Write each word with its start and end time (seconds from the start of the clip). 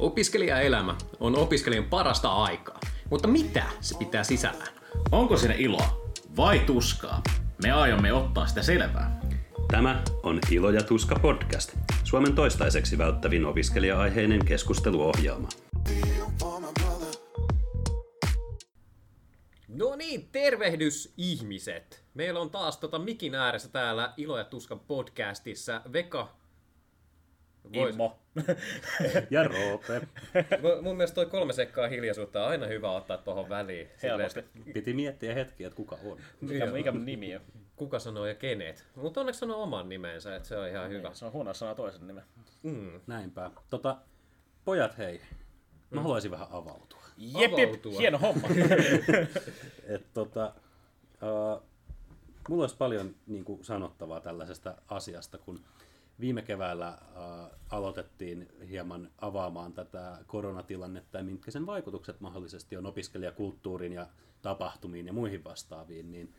Opiskelijaelämä 0.00 0.96
on 1.20 1.36
opiskelijan 1.36 1.84
parasta 1.84 2.32
aikaa, 2.32 2.80
mutta 3.10 3.28
mitä 3.28 3.64
se 3.80 3.98
pitää 3.98 4.24
sisällään? 4.24 4.74
Onko 5.12 5.36
siinä 5.36 5.54
iloa 5.54 6.00
vai 6.36 6.58
tuskaa? 6.58 7.22
Me 7.62 7.72
aiomme 7.72 8.12
ottaa 8.12 8.46
sitä 8.46 8.62
selvää. 8.62 9.20
Tämä 9.70 10.02
on 10.22 10.38
Ilo 10.50 10.70
ja 10.70 10.82
Tuska 10.82 11.18
podcast, 11.22 11.76
Suomen 12.04 12.34
toistaiseksi 12.34 12.98
välttävin 12.98 13.46
opiskelija-aiheinen 13.46 14.44
keskusteluohjelma. 14.44 15.48
No 19.68 19.96
niin, 19.96 20.28
tervehdys 20.32 21.14
ihmiset! 21.16 22.04
Meillä 22.14 22.40
on 22.40 22.50
taas 22.50 22.78
tota 22.78 22.98
mikin 22.98 23.34
ääressä 23.34 23.68
täällä 23.68 24.12
Ilo 24.16 24.38
ja 24.38 24.44
Tuskan 24.44 24.80
podcastissa 24.80 25.80
Veka. 25.92 26.39
Vois- 27.66 27.88
Immo. 27.92 28.18
Ja 29.30 29.44
Roope. 29.44 29.98
Mu- 30.62 30.82
Mun 30.82 30.96
mielestä 30.96 31.14
toi 31.14 31.26
kolme 31.26 31.52
sekkaa 31.52 31.88
hiljaisuutta 31.88 32.42
on 32.44 32.50
aina 32.50 32.66
hyvä 32.66 32.90
ottaa 32.92 33.16
tuohon 33.18 33.48
väliin. 33.48 33.88
Silleen, 33.96 34.18
Helposti. 34.20 34.40
että 34.40 34.72
Piti 34.74 34.92
miettiä 34.92 35.34
hetki, 35.34 35.64
että 35.64 35.76
kuka 35.76 35.98
on. 36.04 36.18
Mikä, 36.40 36.66
mikä 36.66 36.92
mun 36.92 37.04
nimi 37.04 37.36
on? 37.36 37.42
kuka 37.76 37.98
sanoo 37.98 38.26
ja 38.26 38.34
kenet. 38.34 38.86
Mutta 38.94 39.20
onneksi 39.20 39.38
sanoo 39.38 39.62
oman 39.62 39.88
nimensä, 39.88 40.36
että 40.36 40.48
se 40.48 40.56
on 40.56 40.68
ihan 40.68 40.90
hyvä. 40.90 41.08
Niin, 41.08 41.16
se 41.16 41.24
on 41.24 41.32
huono 41.32 41.54
sanoa 41.54 41.74
toisen 41.74 42.06
nimen. 42.06 42.24
Mm. 42.62 43.00
Näinpä. 43.06 43.50
Tota, 43.70 43.96
pojat 44.64 44.98
hei, 44.98 45.20
mä 45.90 46.00
haluaisin 46.02 46.30
vähän 46.30 46.46
avautua. 46.50 47.00
Jep, 47.18 47.58
jep, 47.58 47.68
Avautua. 47.70 47.98
hieno 48.00 48.18
homma. 48.18 48.48
Et, 49.94 50.02
tota, 50.14 50.54
uh, 51.22 51.62
mulla 52.48 52.62
olisi 52.62 52.76
paljon 52.76 53.14
niin 53.26 53.44
kuin, 53.44 53.64
sanottavaa 53.64 54.20
tällaisesta 54.20 54.74
asiasta, 54.88 55.38
kun 55.38 55.64
viime 56.20 56.42
keväällä 56.42 56.98
uh, 57.10 57.58
aloitettiin 57.70 58.48
hieman 58.68 59.10
avaamaan 59.20 59.72
tätä 59.72 60.18
koronatilannetta 60.26 61.18
ja 61.18 61.24
mitkä 61.24 61.50
sen 61.50 61.66
vaikutukset 61.66 62.20
mahdollisesti 62.20 62.76
on 62.76 62.86
opiskelijakulttuuriin 62.86 63.92
ja 63.92 64.06
tapahtumiin 64.42 65.06
ja 65.06 65.12
muihin 65.12 65.44
vastaaviin, 65.44 66.12
niin 66.12 66.34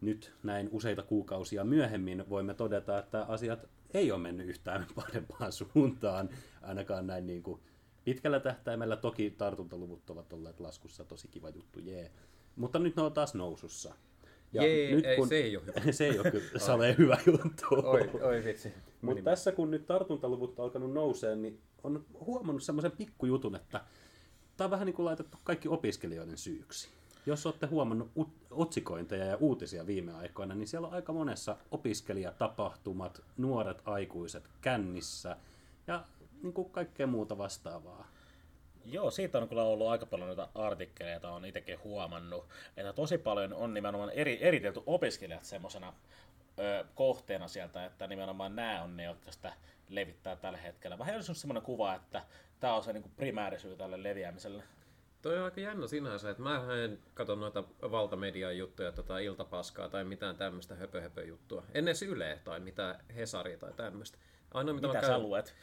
nyt 0.00 0.32
näin 0.42 0.68
useita 0.72 1.02
kuukausia 1.02 1.64
myöhemmin 1.64 2.24
voimme 2.28 2.54
todeta, 2.54 2.98
että 2.98 3.24
asiat 3.24 3.68
ei 3.94 4.12
ole 4.12 4.20
mennyt 4.20 4.46
yhtään 4.46 4.86
parempaan 4.94 5.52
suuntaan, 5.52 6.28
ainakaan 6.62 7.06
näin 7.06 7.26
niin 7.26 7.42
kuin 7.42 7.60
pitkällä 8.04 8.40
tähtäimellä. 8.40 8.96
Toki 8.96 9.30
tartuntaluvut 9.30 10.10
ovat 10.10 10.32
olleet 10.32 10.60
laskussa, 10.60 11.04
tosi 11.04 11.28
kiva 11.28 11.50
juttu, 11.50 11.80
jee. 11.80 12.10
Mutta 12.56 12.78
nyt 12.78 12.96
ne 12.96 13.02
on 13.02 13.12
taas 13.12 13.34
nousussa. 13.34 13.94
Jee, 14.52 14.94
ei, 14.94 15.26
se 15.28 15.36
ei 15.36 15.56
ole 15.56 15.66
hyvä. 15.66 15.92
se 15.92 16.04
ei 16.06 16.18
ole 16.18 16.30
kyllä 16.30 16.58
salee 16.58 16.94
hyvä 16.98 17.18
juttu. 17.26 17.64
Oi, 17.84 18.10
oi 18.22 18.44
vitsi. 18.44 18.72
Mutta 19.02 19.22
tässä 19.22 19.52
kun 19.52 19.70
nyt 19.70 19.86
tartuntaluvut 19.86 20.58
on 20.58 20.64
alkanut 20.64 20.92
nousee, 20.92 21.36
niin 21.36 21.60
on 21.82 22.04
huomannut 22.26 22.62
semmoisen 22.62 22.92
pikkujutun, 22.92 23.56
että 23.56 23.80
tämä 24.56 24.66
on 24.66 24.70
vähän 24.70 24.86
niin 24.86 24.94
kuin 24.94 25.06
laitettu 25.06 25.38
kaikki 25.44 25.68
opiskelijoiden 25.68 26.38
syyksi. 26.38 26.88
Jos 27.26 27.46
olette 27.46 27.66
huomannut 27.66 28.10
ut- 28.18 28.46
otsikointeja 28.50 29.24
ja 29.24 29.36
uutisia 29.36 29.86
viime 29.86 30.12
aikoina, 30.12 30.54
niin 30.54 30.68
siellä 30.68 30.88
on 30.88 30.94
aika 30.94 31.12
monessa 31.12 31.56
opiskelijatapahtumat, 31.70 33.22
nuoret 33.36 33.82
aikuiset 33.84 34.50
kännissä 34.60 35.36
ja 35.86 36.04
niin 36.42 36.52
kuin 36.52 36.70
kaikkea 36.70 37.06
muuta 37.06 37.38
vastaavaa. 37.38 38.08
Joo, 38.84 39.10
siitä 39.10 39.38
on 39.38 39.48
kyllä 39.48 39.62
ollut 39.62 39.88
aika 39.88 40.06
paljon 40.06 40.28
noita 40.28 40.48
artikkeleja, 40.54 41.14
joita 41.14 41.30
on 41.30 41.44
itsekin 41.44 41.84
huomannut, 41.84 42.48
että 42.76 42.92
tosi 42.92 43.18
paljon 43.18 43.54
on 43.54 43.74
nimenomaan 43.74 44.10
eri, 44.10 44.38
eritelty 44.40 44.80
opiskelijat 44.86 45.44
semmoisena 45.44 45.92
kohteena 46.94 47.48
sieltä, 47.48 47.84
että 47.84 48.06
nimenomaan 48.06 48.56
nämä 48.56 48.82
on 48.82 48.96
ne, 48.96 49.04
jotka 49.04 49.32
sitä 49.32 49.52
levittää 49.88 50.36
tällä 50.36 50.58
hetkellä. 50.58 50.98
Vähän 50.98 51.16
on 51.16 51.34
semmoinen 51.34 51.62
kuva, 51.62 51.94
että 51.94 52.24
tämä 52.60 52.74
on 52.74 52.82
se 52.82 52.92
niin 52.92 53.10
primäärisyy 53.16 53.76
tälle 53.76 54.02
leviämiselle. 54.02 54.62
Toi 55.22 55.38
on 55.38 55.44
aika 55.44 55.60
jännä 55.60 55.86
sinänsä, 55.86 56.30
että 56.30 56.42
mä 56.42 56.64
en 56.84 56.98
katso 57.14 57.34
noita 57.34 57.64
valtamedian 57.82 58.58
juttuja, 58.58 58.92
tota 58.92 59.18
iltapaskaa 59.18 59.88
tai 59.88 60.04
mitään 60.04 60.36
tämmöistä 60.36 60.74
höpö, 60.74 61.00
höpö 61.00 61.24
juttua. 61.24 61.62
En 61.74 61.88
edes 61.88 62.02
Yle 62.02 62.40
tai 62.44 62.60
mitään 62.60 63.04
Hesaria 63.16 63.58
tai 63.58 63.72
tämmöistä. 63.72 64.18
Ainoa, 64.54 64.74
mitä, 64.74 64.86
Mitä 64.86 65.00
mä 65.00 65.06
sä 65.06 65.18
luet? 65.18 65.54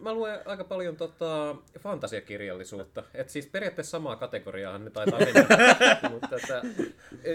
Mä 0.00 0.12
luen 0.12 0.40
aika 0.44 0.64
paljon 0.64 0.96
tota, 0.96 1.56
fantasiakirjallisuutta. 1.78 3.02
Et 3.14 3.28
siis 3.28 3.46
periaatteessa 3.46 3.90
samaa 3.90 4.16
kategoriaa 4.16 4.78
ne 4.78 4.90
taitaa 4.90 5.18
mennä. 5.18 5.46
Mutta 6.10 6.36
että, 6.36 6.62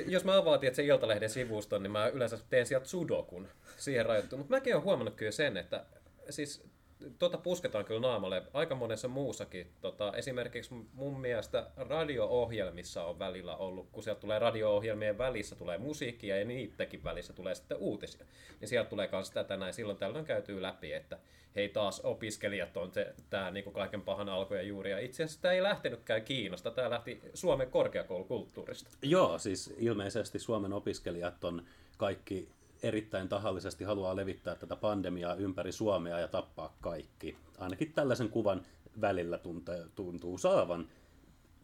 jos 0.08 0.24
mä 0.24 0.38
avaan 0.38 0.60
että 0.64 0.76
se 0.76 0.84
Iltalehden 0.84 1.30
sivuston, 1.30 1.84
niin 1.84 1.92
mä 1.92 2.08
yleensä 2.08 2.38
teen 2.50 2.66
sieltä 2.66 2.88
sudokun 2.88 3.48
siihen 3.78 4.06
rajoittuun. 4.06 4.40
Mutta 4.40 4.56
mäkin 4.56 4.74
olen 4.74 4.86
huomannut 4.86 5.16
kyllä 5.16 5.32
sen, 5.32 5.58
että 5.58 5.86
siis 6.30 6.64
tota 7.20 7.38
pusketaan 7.38 7.86
kyllä 7.86 8.00
naamalle 8.00 8.44
aika 8.54 8.76
monessa 8.76 9.08
muussakin. 9.08 9.68
Tota, 9.82 10.14
esimerkiksi 10.16 10.74
mun 10.94 11.20
mielestä 11.20 11.68
radio-ohjelmissa 11.78 13.06
on 13.06 13.20
välillä 13.20 13.56
ollut, 13.56 13.90
kun 13.92 14.04
sieltä 14.04 14.22
tulee 14.22 14.40
radio-ohjelmien 14.40 15.18
välissä 15.18 15.56
tulee 15.56 15.78
musiikkia 15.78 16.38
ja 16.38 16.46
niittäkin 16.46 17.04
välissä 17.04 17.34
tulee 17.34 17.56
sitten 17.56 17.78
uutisia. 17.78 18.26
Niin 18.60 18.70
sieltä 18.70 18.90
tulee 18.90 19.10
myös 19.12 19.32
tätä 19.32 19.58
näin. 19.58 19.74
Silloin 19.74 19.98
tällöin 19.98 20.26
käytyy 20.26 20.62
läpi, 20.62 20.94
että 20.94 21.18
hei 21.56 21.70
taas 21.70 22.00
opiskelijat 22.00 22.78
on 22.78 22.92
se, 22.94 23.14
tämä 23.30 23.52
niinku 23.52 23.72
kaiken 23.72 24.02
pahan 24.02 24.30
alku 24.30 24.54
ja 24.54 24.62
juuri. 24.62 24.92
Ja 24.92 25.00
itse 25.00 25.24
asiassa 25.24 25.42
tämä 25.42 25.54
ei 25.54 25.64
lähtenytkään 25.64 26.22
Kiinasta, 26.22 26.72
tämä 26.72 26.90
lähti 26.90 27.22
Suomen 27.34 27.72
korkeakoulukulttuurista. 27.72 28.90
Joo, 29.02 29.38
siis 29.38 29.74
ilmeisesti 29.78 30.40
Suomen 30.40 30.74
opiskelijat 30.74 31.44
on 31.44 31.66
kaikki 31.98 32.50
erittäin 32.84 33.30
tahallisesti 33.30 33.84
haluaa 33.84 34.16
levittää 34.16 34.56
tätä 34.56 34.76
pandemiaa 34.76 35.36
ympäri 35.36 35.72
Suomea 35.72 36.20
ja 36.20 36.28
tappaa 36.28 36.78
kaikki. 36.82 37.38
Ainakin 37.58 37.94
tällaisen 37.94 38.30
kuvan 38.30 38.62
välillä 39.02 39.40
tuntuu, 39.96 40.38
saavan. 40.38 40.88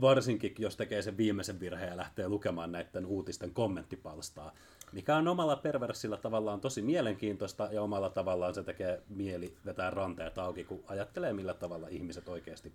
Varsinkin, 0.01 0.55
jos 0.57 0.75
tekee 0.75 1.01
sen 1.01 1.17
viimeisen 1.17 1.59
virheen 1.59 1.89
ja 1.89 1.97
lähtee 1.97 2.29
lukemaan 2.29 2.72
näiden 2.72 3.05
uutisten 3.05 3.53
kommenttipalstaa. 3.53 4.53
Mikä 4.91 5.16
on 5.16 5.28
omalla 5.28 5.55
perversillä 5.55 6.17
tavallaan 6.17 6.61
tosi 6.61 6.81
mielenkiintoista 6.81 7.69
ja 7.72 7.81
omalla 7.81 8.09
tavallaan 8.09 8.53
se 8.53 8.63
tekee 8.63 9.01
mieli 9.09 9.53
vetää 9.66 9.89
ranteet 9.89 10.38
auki, 10.38 10.63
kun 10.63 10.84
ajattelee 10.88 11.34
millä 11.34 11.53
tavalla 11.53 11.88
ihmiset 11.88 12.29
oikeasti 12.29 12.73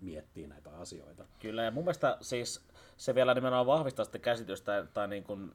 miettii 0.00 0.46
näitä 0.46 0.70
asioita. 0.70 1.24
Kyllä, 1.38 1.62
ja 1.62 1.70
mun 1.70 1.84
mielestä 1.84 2.18
siis 2.20 2.60
se 2.96 3.14
vielä 3.14 3.34
nimenomaan 3.34 3.66
vahvistaa 3.66 4.04
sitä 4.04 4.18
käsitystä 4.18 4.86
tai 4.94 5.08
niin 5.08 5.24
kuin 5.24 5.52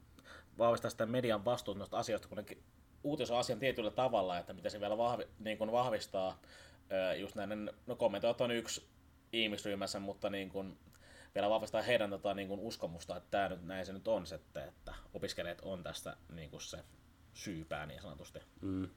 vahvistaa 0.60 0.90
sitä 0.90 1.06
median 1.06 1.44
vastuuta 1.44 1.78
noista 1.78 1.98
asioista, 1.98 2.28
kun 2.28 2.36
ne 2.36 2.44
uutisoi 3.04 3.38
asian 3.38 3.58
tietyllä 3.58 3.90
tavalla, 3.90 4.38
että 4.38 4.52
mitä 4.52 4.70
se 4.70 4.80
vielä 4.80 4.98
vahvi, 4.98 5.26
niin 5.38 5.58
kuin 5.58 5.72
vahvistaa 5.72 6.40
just 7.18 7.34
näiden, 7.34 7.72
no 7.86 7.96
kommentoijat 7.96 8.40
on 8.40 8.50
yksi 8.50 8.86
ihmisryhmässä, 9.32 10.00
mutta 10.00 10.30
niin 10.30 10.48
kuin 10.48 10.78
vielä 11.34 11.50
vahvistaa 11.50 11.82
heidän 11.82 12.10
tota, 12.10 12.34
niin 12.34 12.48
kuin 12.48 12.60
uskomusta, 12.60 13.16
että 13.16 13.30
tämä 13.30 13.48
nyt, 13.48 13.64
näin 13.64 13.86
se 13.86 13.92
nyt 13.92 14.08
on 14.08 14.26
sitten, 14.26 14.68
että 14.68 14.94
opiskelijat 15.14 15.60
on 15.62 15.82
tästä 15.82 16.16
niin 16.34 16.50
kuin 16.50 16.60
se 16.60 16.78
syypää 17.34 17.86
niin 17.86 18.02
sanotusti. 18.02 18.38
Mm. 18.60 18.88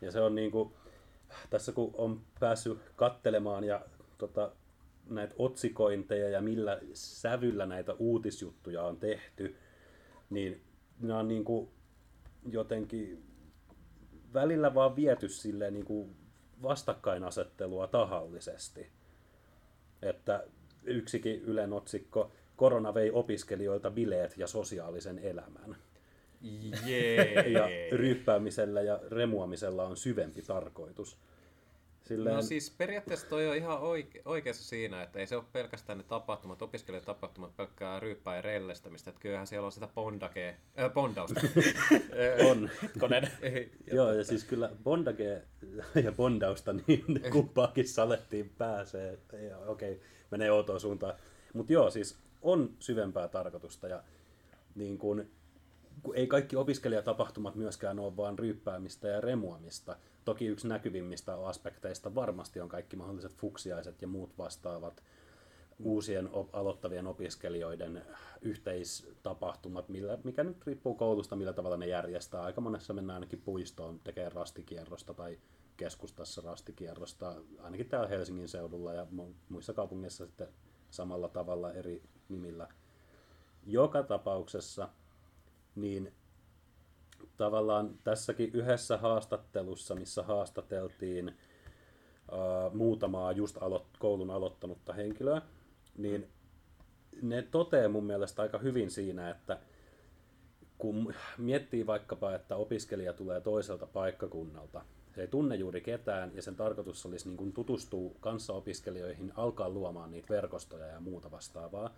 Ja 0.00 0.12
se 0.12 0.20
on 0.20 0.34
niinku, 0.34 0.76
tässä 1.50 1.72
kun 1.72 1.94
on 1.98 2.22
päässyt 2.40 2.78
kattelemaan 2.96 3.64
ja 3.64 3.80
tota, 4.18 4.52
näitä 5.06 5.34
otsikointeja 5.38 6.28
ja 6.28 6.40
millä 6.40 6.80
sävyllä 6.94 7.66
näitä 7.66 7.92
uutisjuttuja 7.92 8.82
on 8.82 8.96
tehty, 8.96 9.56
niin 10.30 10.62
nämä 11.00 11.18
on 11.18 11.28
niinku 11.28 11.72
jotenkin 12.50 13.22
välillä 14.34 14.74
vaan 14.74 14.96
viety 14.96 15.28
silleen 15.28 15.74
niinku 15.74 16.10
vastakkainasettelua 16.62 17.86
tahallisesti. 17.86 18.88
Että 20.02 20.44
yksikin 20.84 21.42
Ylen 21.42 21.72
otsikko, 21.72 22.32
korona 22.56 22.94
vei 22.94 23.10
opiskelijoilta 23.10 23.90
bileet 23.90 24.38
ja 24.38 24.46
sosiaalisen 24.46 25.18
elämän. 25.18 25.76
Jee. 26.86 27.48
Ja 27.48 27.68
ryyppäämisellä 27.92 28.82
ja 28.82 29.00
remuamisella 29.08 29.86
on 29.86 29.96
syvempi 29.96 30.42
tarkoitus. 30.42 31.18
Silleen, 32.10 32.36
No 32.36 32.42
siis 32.42 32.70
periaatteessa 32.70 33.28
toi 33.28 33.48
on 33.48 33.56
ihan 33.56 33.78
oike- 33.78 34.22
oikeassa 34.24 34.64
siinä, 34.64 35.02
että 35.02 35.18
ei 35.18 35.26
se 35.26 35.36
ole 35.36 35.44
pelkästään 35.52 35.98
ne 35.98 36.04
tapahtumat, 36.04 36.62
opiskelijatapahtumat, 36.62 37.56
pelkkää 37.56 38.00
ryyppää 38.00 38.36
ja 38.36 38.42
rellestämistä, 38.42 39.10
että 39.10 39.20
kyllähän 39.20 39.46
siellä 39.46 39.66
on 39.66 39.72
sitä 39.72 39.88
bondage, 39.94 40.56
äh, 40.80 40.92
bondausta. 40.92 41.40
on. 42.50 42.70
Ja 43.86 43.96
Joo, 43.96 44.12
ja 44.12 44.24
siis 44.24 44.44
kyllä 44.44 44.70
bondage 44.84 45.42
ja 46.04 46.12
bondausta, 46.12 46.72
niin 46.72 47.04
kumpaakin 47.32 47.88
salettiin 47.88 48.52
pääsee. 48.58 49.18
Okei, 49.66 49.92
okay, 49.92 50.04
menee 50.30 50.50
outoon 50.50 50.80
suuntaan. 50.80 51.14
Mutta 51.54 51.72
joo, 51.72 51.90
siis 51.90 52.18
on 52.42 52.70
syvempää 52.78 53.28
tarkoitusta 53.28 53.88
ja 53.88 54.02
niin 54.74 54.98
kun, 54.98 55.26
kun 56.02 56.16
ei 56.16 56.26
kaikki 56.26 56.56
opiskelijatapahtumat 56.56 57.54
myöskään 57.54 57.98
ole 57.98 58.16
vaan 58.16 58.38
ryyppäämistä 58.38 59.08
ja 59.08 59.20
remuamista. 59.20 59.96
Toki 60.24 60.46
yksi 60.46 60.68
näkyvimmistä 60.68 61.46
aspekteista 61.46 62.14
varmasti 62.14 62.60
on 62.60 62.68
kaikki 62.68 62.96
mahdolliset 62.96 63.34
fuksiaiset 63.34 64.02
ja 64.02 64.08
muut 64.08 64.38
vastaavat 64.38 65.02
uusien 65.84 66.28
op- 66.32 66.54
aloittavien 66.54 67.06
opiskelijoiden 67.06 68.02
yhteistapahtumat, 68.42 69.88
millä, 69.88 70.18
mikä 70.24 70.44
nyt 70.44 70.66
riippuu 70.66 70.94
koulusta, 70.94 71.36
millä 71.36 71.52
tavalla 71.52 71.76
ne 71.76 71.86
järjestää. 71.86 72.42
Aika 72.42 72.60
monessa 72.60 72.92
mennään 72.92 73.14
ainakin 73.14 73.42
puistoon, 73.42 74.00
tekee 74.04 74.28
rastikierrosta 74.28 75.14
tai 75.14 75.38
keskustassa 75.76 76.42
rastikierrosta, 76.44 77.34
ainakin 77.60 77.88
täällä 77.88 78.08
Helsingin 78.08 78.48
seudulla 78.48 78.94
ja 78.94 79.06
muissa 79.48 79.72
kaupungeissa 79.72 80.26
sitten 80.26 80.48
samalla 80.90 81.28
tavalla 81.28 81.72
eri 81.72 82.02
nimillä. 82.28 82.68
Joka 83.66 84.02
tapauksessa, 84.02 84.88
niin 85.74 86.12
tavallaan 87.36 87.98
tässäkin 88.04 88.50
yhdessä 88.52 88.98
haastattelussa, 88.98 89.94
missä 89.94 90.22
haastateltiin 90.22 91.28
uh, 91.28 92.74
muutamaa 92.74 93.32
just 93.32 93.62
aloit, 93.62 93.82
koulun 93.98 94.30
aloittanutta 94.30 94.92
henkilöä, 94.92 95.42
niin 95.96 96.28
ne 97.22 97.42
toteaa 97.42 97.88
mun 97.88 98.04
mielestä 98.04 98.42
aika 98.42 98.58
hyvin 98.58 98.90
siinä, 98.90 99.30
että 99.30 99.58
kun 100.78 101.14
miettii 101.38 101.86
vaikkapa, 101.86 102.34
että 102.34 102.56
opiskelija 102.56 103.12
tulee 103.12 103.40
toiselta 103.40 103.86
paikkakunnalta, 103.86 104.84
se 105.14 105.20
ei 105.20 105.28
tunne 105.28 105.56
juuri 105.56 105.80
ketään 105.80 106.30
ja 106.34 106.42
sen 106.42 106.56
tarkoitus 106.56 107.06
olisi 107.06 107.28
niin 107.28 107.36
kuin 107.36 107.52
tutustua 107.52 108.10
kanssaopiskelijoihin, 108.20 109.32
alkaa 109.36 109.70
luomaan 109.70 110.10
niitä 110.10 110.28
verkostoja 110.28 110.86
ja 110.86 111.00
muuta 111.00 111.30
vastaavaa, 111.30 111.94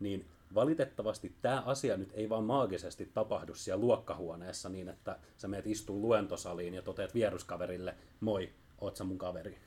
niin 0.00 0.26
valitettavasti 0.54 1.34
tämä 1.42 1.62
asia 1.66 1.96
nyt 1.96 2.10
ei 2.12 2.28
vaan 2.28 2.44
maagisesti 2.44 3.10
tapahdu 3.14 3.54
siellä 3.54 3.80
luokkahuoneessa 3.80 4.68
niin, 4.68 4.88
että 4.88 5.18
sä 5.36 5.48
meet 5.48 5.66
istuu 5.66 6.00
luentosaliin 6.00 6.74
ja 6.74 6.82
toteat 6.82 7.14
vieruskaverille, 7.14 7.94
moi, 8.20 8.52
oot 8.80 8.96
sä 8.96 9.04
mun 9.04 9.18
kaveri. 9.18 9.58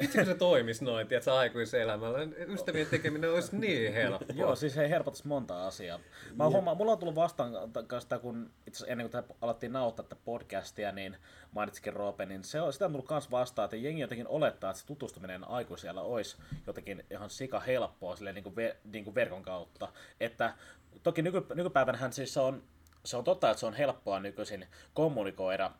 Vitsi, 0.00 0.24
se 0.24 0.34
toimisi 0.34 0.84
noin, 0.84 1.08
tiedätkö, 1.08 1.34
aikuiselämällä. 1.34 2.18
Ystävien 2.48 2.86
tekeminen 2.86 3.32
olisi 3.32 3.56
niin 3.56 3.92
helppoa. 3.92 4.36
Joo, 4.36 4.56
siis 4.56 4.76
he 4.76 4.90
helpottaisi 4.90 5.28
monta 5.28 5.66
asiaa. 5.66 5.98
Mä 6.34 6.44
yeah. 6.44 6.52
huomaan, 6.52 6.76
mulla 6.76 6.92
on 6.92 6.98
tullut 6.98 7.14
vastaan 7.14 7.52
sitä, 8.00 8.18
kun 8.18 8.50
itse 8.66 8.86
ennen 8.88 9.10
kuin 9.10 9.24
alettiin 9.40 9.72
nauhoittaa 9.72 10.04
tätä 10.04 10.16
podcastia, 10.24 10.92
niin 10.92 11.16
mainitsikin 11.52 11.92
Roope, 11.92 12.26
niin 12.26 12.44
se 12.44 12.60
on, 12.60 12.72
sitä 12.72 12.84
on 12.84 12.92
tullut 12.92 13.10
myös 13.10 13.30
vastaan, 13.30 13.64
että 13.64 13.76
jengi 13.76 14.00
jotenkin 14.00 14.28
olettaa, 14.28 14.70
että 14.70 14.80
se 14.80 14.86
tutustuminen 14.86 15.48
aikuisella 15.48 16.02
olisi 16.02 16.36
jotenkin 16.66 17.04
ihan 17.10 17.30
sika 17.30 17.60
helppoa 17.60 18.16
silleen, 18.16 18.34
niin 18.34 18.44
kuin, 18.44 18.56
ver, 18.56 18.74
niin 18.84 19.04
kuin 19.04 19.14
verkon 19.14 19.42
kautta. 19.42 19.88
Että 20.20 20.54
toki 21.02 21.22
nyky, 21.22 21.46
nykypäivänähän 21.54 22.12
siis 22.12 22.34
se 22.34 22.40
on, 22.40 22.62
se 23.04 23.16
on 23.16 23.24
totta, 23.24 23.50
että 23.50 23.60
se 23.60 23.66
on 23.66 23.74
helppoa 23.74 24.20
nykyisin 24.20 24.66
kommunikoida 24.94 25.70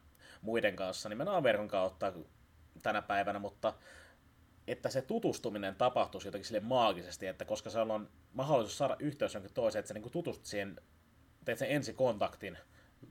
muiden 0.43 0.77
kanssa 0.77 1.09
nimenomaan 1.09 1.43
verkon 1.43 1.69
kautta, 1.69 2.13
tänä 2.83 3.03
päivänä, 3.03 3.39
mutta 3.39 3.75
että 4.67 4.91
se 4.91 5.03
tutustuminen 5.03 5.75
tapahtuisi 5.75 6.29
jotenkin 6.29 6.47
sille 6.47 6.61
maagisesti, 6.61 7.27
että 7.27 7.45
koska 7.45 7.71
se 7.71 7.81
on 7.81 8.09
mahdollisuus 8.33 8.79
saada 8.79 8.97
yhteys 8.99 9.35
jonkin 9.35 9.55
toiseen, 9.55 9.81
että 9.81 9.89
sä 9.89 9.95
niin 9.95 10.11
tutustut 10.11 10.47
siihen, 10.47 10.81
teet 11.45 11.59
sen 11.59 11.71
ensikontaktin 11.71 12.59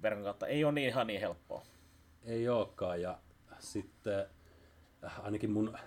verkon 0.01 0.23
kautta, 0.23 0.47
ei 0.47 0.63
ole 0.63 0.73
niin 0.73 0.87
ihan 0.87 1.07
niin 1.07 1.19
helppoa. 1.19 1.65
Ei 2.23 2.49
olekaan, 2.49 3.01
ja 3.01 3.19
sitten 3.59 4.25
äh, 5.03 5.25
ainakin 5.25 5.51
mun, 5.51 5.77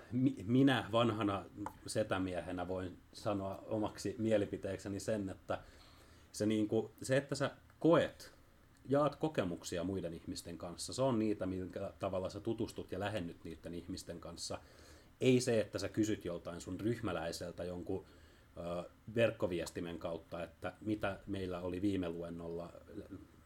minä 0.45 0.89
vanhana 0.91 1.45
setämiehenä 1.87 2.67
voin 2.67 2.97
sanoa 3.13 3.63
omaksi 3.67 4.15
mielipiteekseni 4.17 4.99
sen, 4.99 5.29
että 5.29 5.59
se, 6.31 6.45
niin 6.45 6.67
se 7.01 7.17
että 7.17 7.35
sä 7.35 7.51
koet 7.79 8.38
jaat 8.89 9.15
kokemuksia 9.15 9.83
muiden 9.83 10.13
ihmisten 10.13 10.57
kanssa. 10.57 10.93
Se 10.93 11.01
on 11.01 11.19
niitä, 11.19 11.45
millä 11.45 11.93
tavalla 11.99 12.29
sä 12.29 12.39
tutustut 12.39 12.91
ja 12.91 12.99
lähennyt 12.99 13.43
niiden 13.43 13.73
ihmisten 13.73 14.19
kanssa. 14.19 14.59
Ei 15.21 15.41
se, 15.41 15.59
että 15.59 15.79
sä 15.79 15.89
kysyt 15.89 16.25
joltain 16.25 16.61
sun 16.61 16.79
ryhmäläiseltä 16.79 17.63
jonkun 17.63 18.05
ö, 18.57 18.89
verkkoviestimen 19.15 19.99
kautta, 19.99 20.43
että 20.43 20.73
mitä 20.81 21.19
meillä 21.27 21.61
oli 21.61 21.81
viime 21.81 22.09
luennolla 22.09 22.73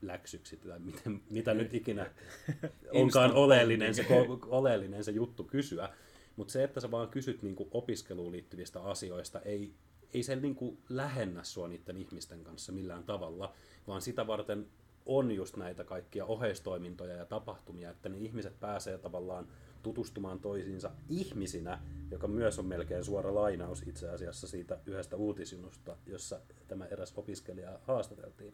läksyksi, 0.02 0.58
tai 0.58 0.80
miten, 0.80 1.22
mitä 1.30 1.54
nyt 1.54 1.74
ikinä 1.74 2.12
onkaan 2.92 3.34
oleellinen 3.34 3.96
se, 3.96 4.06
oleellinen 4.48 5.04
se 5.04 5.12
juttu 5.12 5.44
kysyä. 5.44 5.90
Mutta 6.36 6.52
se, 6.52 6.64
että 6.64 6.80
sä 6.80 6.92
vaan 6.92 7.10
kysyt 7.10 7.42
niinku 7.42 7.68
opiskeluun 7.72 8.32
liittyvistä 8.32 8.84
asioista, 8.84 9.40
ei, 9.40 9.74
ei 10.14 10.24
se 10.24 10.36
niinku 10.36 10.78
lähennä 10.90 11.44
sua 11.44 11.68
niiden 11.68 11.98
ihmisten 11.98 12.44
kanssa 12.44 12.72
millään 12.72 13.04
tavalla, 13.04 13.54
vaan 13.88 14.02
sitä 14.02 14.28
varten 14.28 14.68
on 15.06 15.32
just 15.32 15.58
näitä 15.58 15.84
kaikkia 15.84 16.26
oheistoimintoja 16.26 17.16
ja 17.16 17.26
tapahtumia, 17.26 17.90
että 17.90 18.10
ne 18.10 18.18
ihmiset 18.18 18.60
pääsee 18.60 18.98
tavallaan 18.98 19.48
tutustumaan 19.84 20.40
toisiinsa 20.40 20.92
ihmisinä, 21.10 21.80
joka 22.12 22.28
myös 22.28 22.60
on 22.60 22.66
melkein 22.66 23.04
suora 23.04 23.36
lainaus 23.36 23.84
itse 23.88 24.10
asiassa 24.10 24.48
siitä 24.48 24.80
yhdestä 24.86 25.16
uutisjunusta, 25.16 25.98
jossa 26.06 26.40
tämä 26.68 26.86
eräs 26.86 27.14
opiskelija 27.16 27.80
haastateltiin, 27.84 28.54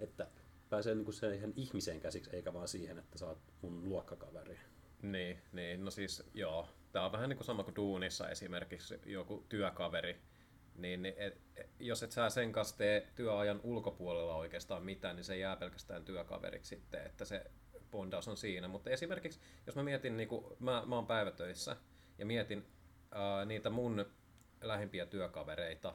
että 0.00 0.26
pääsee 0.70 0.94
niin 0.94 1.12
siihen 1.12 1.52
ihmiseen 1.56 2.00
käsiksi, 2.00 2.36
eikä 2.36 2.52
vaan 2.52 2.68
siihen, 2.68 2.98
että 2.98 3.26
oot 3.26 3.38
mun 3.62 3.88
luokkakaveri. 3.88 4.58
Niin, 5.02 5.38
niin, 5.52 5.84
no 5.84 5.90
siis 5.90 6.22
joo. 6.34 6.68
Tämä 6.92 7.04
on 7.04 7.12
vähän 7.12 7.28
niin 7.28 7.36
kuin 7.36 7.46
sama 7.46 7.64
kuin 7.64 7.76
duunissa 7.76 8.28
esimerkiksi 8.28 9.00
joku 9.06 9.44
työkaveri, 9.48 10.16
niin, 10.78 11.06
et, 11.06 11.40
jos 11.78 12.02
et 12.02 12.12
sä 12.12 12.30
sen 12.30 12.52
kanssa 12.52 12.76
tee 12.76 13.08
työajan 13.14 13.60
ulkopuolella 13.62 14.36
oikeastaan 14.36 14.82
mitään, 14.82 15.16
niin 15.16 15.24
se 15.24 15.38
jää 15.38 15.56
pelkästään 15.56 16.04
työkaveriksi 16.04 16.68
sitten, 16.68 17.06
että 17.06 17.24
se 17.24 17.50
bondaus 17.90 18.28
on 18.28 18.36
siinä. 18.36 18.68
Mutta 18.68 18.90
esimerkiksi, 18.90 19.40
jos 19.66 19.76
mä 19.76 19.82
mietin, 19.82 20.16
niin 20.16 20.28
kuin, 20.28 20.44
mä, 20.58 20.82
mä 20.86 20.94
oon 20.94 21.06
päivätöissä 21.06 21.76
ja 22.18 22.26
mietin 22.26 22.66
ää, 23.10 23.44
niitä 23.44 23.70
mun 23.70 24.06
lähimpiä 24.60 25.06
työkavereita, 25.06 25.94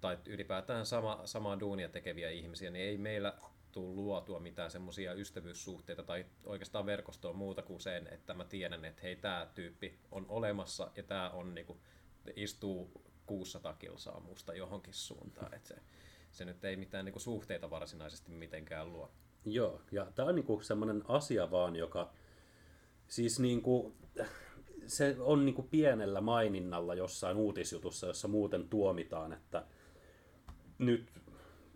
tai 0.00 0.18
ylipäätään 0.26 0.86
sama, 0.86 1.20
samaa 1.24 1.60
duunia 1.60 1.88
tekeviä 1.88 2.30
ihmisiä, 2.30 2.70
niin 2.70 2.84
ei 2.84 2.98
meillä 2.98 3.34
tule 3.72 3.94
luotua 3.94 4.40
mitään 4.40 4.70
semmoisia 4.70 5.12
ystävyyssuhteita 5.12 6.02
tai 6.02 6.26
oikeastaan 6.44 6.86
verkostoa 6.86 7.32
muuta 7.32 7.62
kuin 7.62 7.80
sen, 7.80 8.08
että 8.12 8.34
mä 8.34 8.44
tiedän, 8.44 8.84
että 8.84 9.02
hei, 9.02 9.16
tämä 9.16 9.48
tyyppi 9.54 9.98
on 10.10 10.26
olemassa 10.28 10.90
ja 10.96 11.02
tämä 11.02 11.30
on 11.30 11.54
niinku, 11.54 11.80
istuu 12.36 13.04
600 13.32 13.72
kilsaa 13.72 14.20
musta 14.20 14.54
johonkin 14.54 14.94
suuntaan. 14.94 15.54
että 15.54 15.68
se, 15.68 15.76
se 16.32 16.44
nyt 16.44 16.64
ei 16.64 16.76
mitään 16.76 17.04
niinku 17.04 17.20
suhteita 17.20 17.70
varsinaisesti 17.70 18.32
mitenkään 18.32 18.92
luo. 18.92 19.10
Joo, 19.44 19.82
ja 19.92 20.06
tämä 20.14 20.28
on 20.28 20.34
niinku 20.34 20.60
semmoinen 20.60 21.02
asia 21.08 21.50
vaan, 21.50 21.76
joka 21.76 22.12
siis 23.08 23.40
niinku, 23.40 23.94
se 24.86 25.16
on 25.18 25.44
niinku 25.44 25.62
pienellä 25.62 26.20
maininnalla 26.20 26.94
jossain 26.94 27.36
uutisjutussa, 27.36 28.06
jossa 28.06 28.28
muuten 28.28 28.68
tuomitaan, 28.68 29.32
että 29.32 29.64
nyt, 30.78 31.12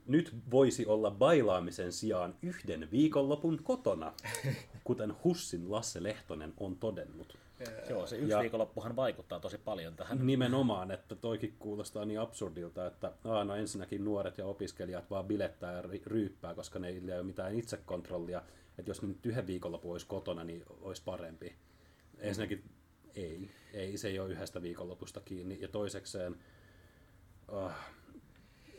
nyt 0.07 0.35
voisi 0.51 0.87
olla 0.87 1.11
bailaamisen 1.11 1.93
sijaan 1.93 2.37
yhden 2.43 2.89
viikonlopun 2.91 3.61
kotona, 3.63 4.13
kuten 4.85 5.15
Hussin 5.25 5.71
Lasse 5.71 6.03
Lehtonen 6.03 6.55
on 6.57 6.77
todennut. 6.77 7.46
Joo, 7.91 8.07
se 8.07 8.17
yksi 8.17 8.31
ja 8.31 8.41
viikonloppuhan 8.41 8.97
vaikuttaa 8.97 9.41
tosi 9.41 9.59
paljon 9.59 9.97
tähän. 9.97 10.27
Nimenomaan, 10.27 10.91
että 10.91 11.15
toikin 11.15 11.57
kuulostaa 11.59 12.05
niin 12.05 12.21
absurdilta, 12.21 12.87
että 12.87 13.13
aah, 13.25 13.47
no 13.47 13.57
ensinnäkin 13.57 14.05
nuoret 14.05 14.39
ja 14.39 14.47
opiskelijat 14.47 15.11
vaan 15.11 15.25
bilettää 15.25 15.73
ja 15.73 15.83
ryyppää, 16.07 16.55
koska 16.55 16.79
ne 16.79 16.89
ei 16.89 17.03
ole 17.15 17.23
mitään 17.23 17.55
itsekontrollia. 17.55 18.43
Että 18.79 18.91
jos 18.91 19.03
nyt 19.03 19.27
yhden 19.27 19.47
viikonloppu 19.47 19.93
olisi 19.93 20.07
kotona, 20.07 20.45
niin 20.45 20.63
olisi 20.81 21.03
parempi. 21.05 21.55
Ensinnäkin 22.19 22.65
ei, 23.15 23.51
ei, 23.75 23.99
se 23.99 24.09
ei 24.09 24.19
ole 24.19 24.33
yhdestä 24.33 24.63
viikonlopusta 24.63 25.21
kiinni. 25.21 25.59
Ja 25.61 25.69
toisekseen 25.69 26.37
uh, 27.53 27.71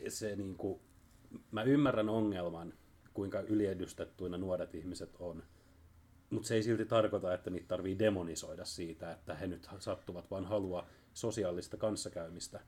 se 0.08 0.36
niin 0.36 0.56
kuin, 0.56 0.80
mä 1.50 1.62
ymmärrän 1.62 2.08
ongelman, 2.08 2.74
kuinka 3.14 3.40
yliedustettuina 3.40 4.38
nuoret 4.38 4.74
ihmiset 4.74 5.16
on– 5.18 5.42
mutta 6.30 6.48
se 6.48 6.54
ei 6.54 6.62
silti 6.62 6.84
tarkoita, 6.84 7.34
että 7.34 7.50
niitä 7.50 7.68
tarvii 7.68 7.98
demonisoida 7.98 8.64
siitä, 8.64 9.12
että 9.12 9.34
he 9.34 9.46
nyt 9.46 9.68
sattuvat 9.78 10.30
vaan 10.30 10.44
halua 10.44 10.86
sosiaalista 11.14 11.76
kanssakäymistä. 11.76 12.60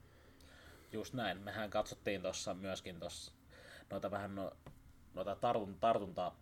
Just 0.92 1.14
näin. 1.14 1.38
Mehän 1.38 1.70
katsottiin 1.70 2.22
tuossa 2.22 2.54
myöskin 2.54 3.00
tossa 3.00 3.32
noita 3.90 4.10
vähän 4.10 4.34
no, 4.34 4.52
noita 5.14 5.36
tartun, 5.36 5.76
tartunta 5.80 6.32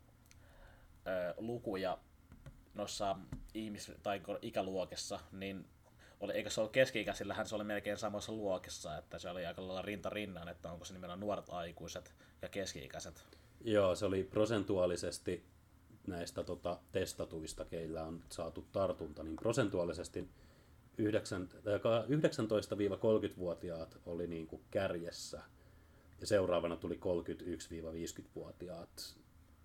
ö, 1.07 1.35
lukuja 1.37 1.99
noissa 2.75 3.17
ihmis- 3.55 3.93
tai 4.03 4.23
ikäluokissa, 4.43 5.21
niin 5.33 5.67
oli, 6.21 6.33
eikö 6.33 6.51
se 6.51 6.61
ollut 6.61 6.73
keski-ikäisillähän 6.73 7.47
se 7.47 7.55
oli 7.55 7.65
melkein 7.65 7.99
samassa 7.99 8.33
luokissa, 8.33 8.97
että 8.97 9.19
se 9.19 9.31
oli 9.31 9.47
aika 9.47 9.67
lailla 9.67 9.83
rinta 9.83 10.11
rinnan, 10.11 10.49
että 10.49 10.73
onko 10.73 10.85
se 10.85 10.93
nimenomaan 10.93 11.21
nuoret 11.21 11.49
aikuiset 11.49 12.15
ja 12.43 12.49
keski-ikäiset. 12.49 13.25
Joo, 13.65 13.95
se 13.95 14.07
oli 14.07 14.25
prosentuaalisesti 14.25 15.45
näistä 16.09 16.45
tota, 16.45 16.79
testatuista, 16.93 17.65
keillä 17.65 18.05
on 18.05 18.23
saatu 18.29 18.67
tartunta, 18.73 19.23
niin 19.23 19.37
prosentuaalisesti 19.37 20.29
19-30-vuotiaat 20.99 23.99
oli 24.07 24.27
niin 24.27 24.47
kuin 24.47 24.63
kärjessä 24.71 25.41
ja 26.21 26.27
seuraavana 26.27 26.77
tuli 26.77 26.95
31-50-vuotiaat. 26.95 29.17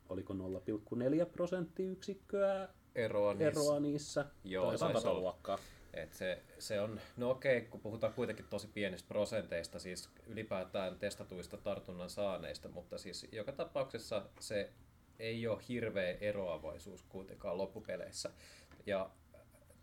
Oliko 0.09 0.33
0,4 0.33 0.39
prosenttiyksikköä 1.31 2.69
eroa 2.95 3.33
niissä? 3.33 3.62
Eroa 3.62 3.79
niissä. 3.79 4.25
Joo, 4.43 4.77
se 4.77 4.85
on 4.85 5.21
luokkaa. 5.21 5.57
Et 5.93 6.13
se, 6.13 6.43
se 6.59 6.81
on, 6.81 7.00
no 7.17 7.29
okei, 7.29 7.62
kun 7.62 7.79
puhutaan 7.79 8.13
kuitenkin 8.13 8.45
tosi 8.50 8.67
pienistä 8.67 9.07
prosenteista, 9.07 9.79
siis 9.79 10.09
ylipäätään 10.27 11.00
testatuista 11.00 11.57
tartunnan 11.57 12.09
saaneista, 12.09 12.69
mutta 12.69 12.97
siis 12.97 13.27
joka 13.31 13.51
tapauksessa 13.51 14.25
se 14.39 14.69
ei 15.20 15.48
ole 15.48 15.62
hirveä 15.70 16.17
eroavaisuus 16.22 17.03
kuitenkaan 17.10 17.58
loppupeleissä. 17.58 18.29
Ja 18.86 19.10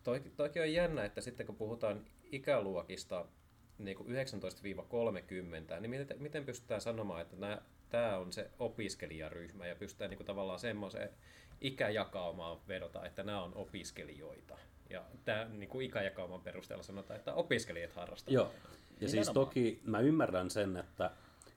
toi, 0.03 0.19
toikin 0.37 0.61
on 0.61 0.73
jännä, 0.73 1.05
että 1.05 1.21
sitten 1.21 1.45
kun 1.45 1.55
puhutaan 1.55 2.05
ikäluokista 2.31 3.25
niin 3.77 3.97
kuin 3.97 4.09
19-30, 4.09 5.79
niin 5.79 5.89
miten, 5.89 6.21
miten 6.21 6.45
pystytään 6.45 6.81
sanomaan, 6.81 7.21
että 7.21 7.35
nämä, 7.35 7.61
tämä 7.89 8.17
on 8.17 8.33
se 8.33 8.49
opiskelijaryhmä 8.59 9.67
ja 9.67 9.75
pystytään 9.75 10.09
niin 10.09 10.17
kuin 10.17 10.27
tavallaan 10.27 10.59
semmoiseen 10.59 11.09
ikäjakaumaan 11.61 12.57
vedota, 12.67 13.05
että 13.05 13.23
nämä 13.23 13.43
on 13.43 13.55
opiskelijoita. 13.55 14.57
Ja 14.89 15.03
tämä 15.25 15.45
niin 15.45 15.69
kuin 15.69 15.85
ikäjakauman 15.85 16.41
perusteella 16.41 16.83
sanotaan, 16.83 17.19
että 17.19 17.33
opiskelijat 17.33 17.93
harrastavat. 17.93 18.33
Joo. 18.33 18.53
Ja 19.01 19.09
siis 19.09 19.29
toki 19.29 19.81
mä 19.83 19.99
ymmärrän 19.99 20.49
sen, 20.49 20.77
että 20.77 21.11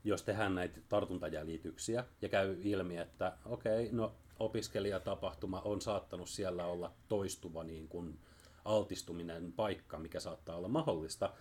jos 0.04 0.22
tehdään 0.22 0.54
näitä 0.54 0.80
tartuntajäljityksiä 0.88 2.04
ja 2.22 2.28
käy 2.28 2.56
ilmi, 2.62 2.96
että 2.96 3.32
okei, 3.44 3.86
okay, 3.86 3.96
no 3.96 4.14
opiskelijatapahtuma 4.38 5.60
on 5.60 5.80
saattanut 5.80 6.28
siellä 6.28 6.66
olla 6.66 6.92
toistuva 7.08 7.64
niin 7.64 7.88
kuin 7.88 8.18
altistuminen 8.64 9.52
paikka, 9.52 9.98
mikä 9.98 10.20
saattaa 10.20 10.56
olla 10.56 10.68
mahdollista, 10.68 11.32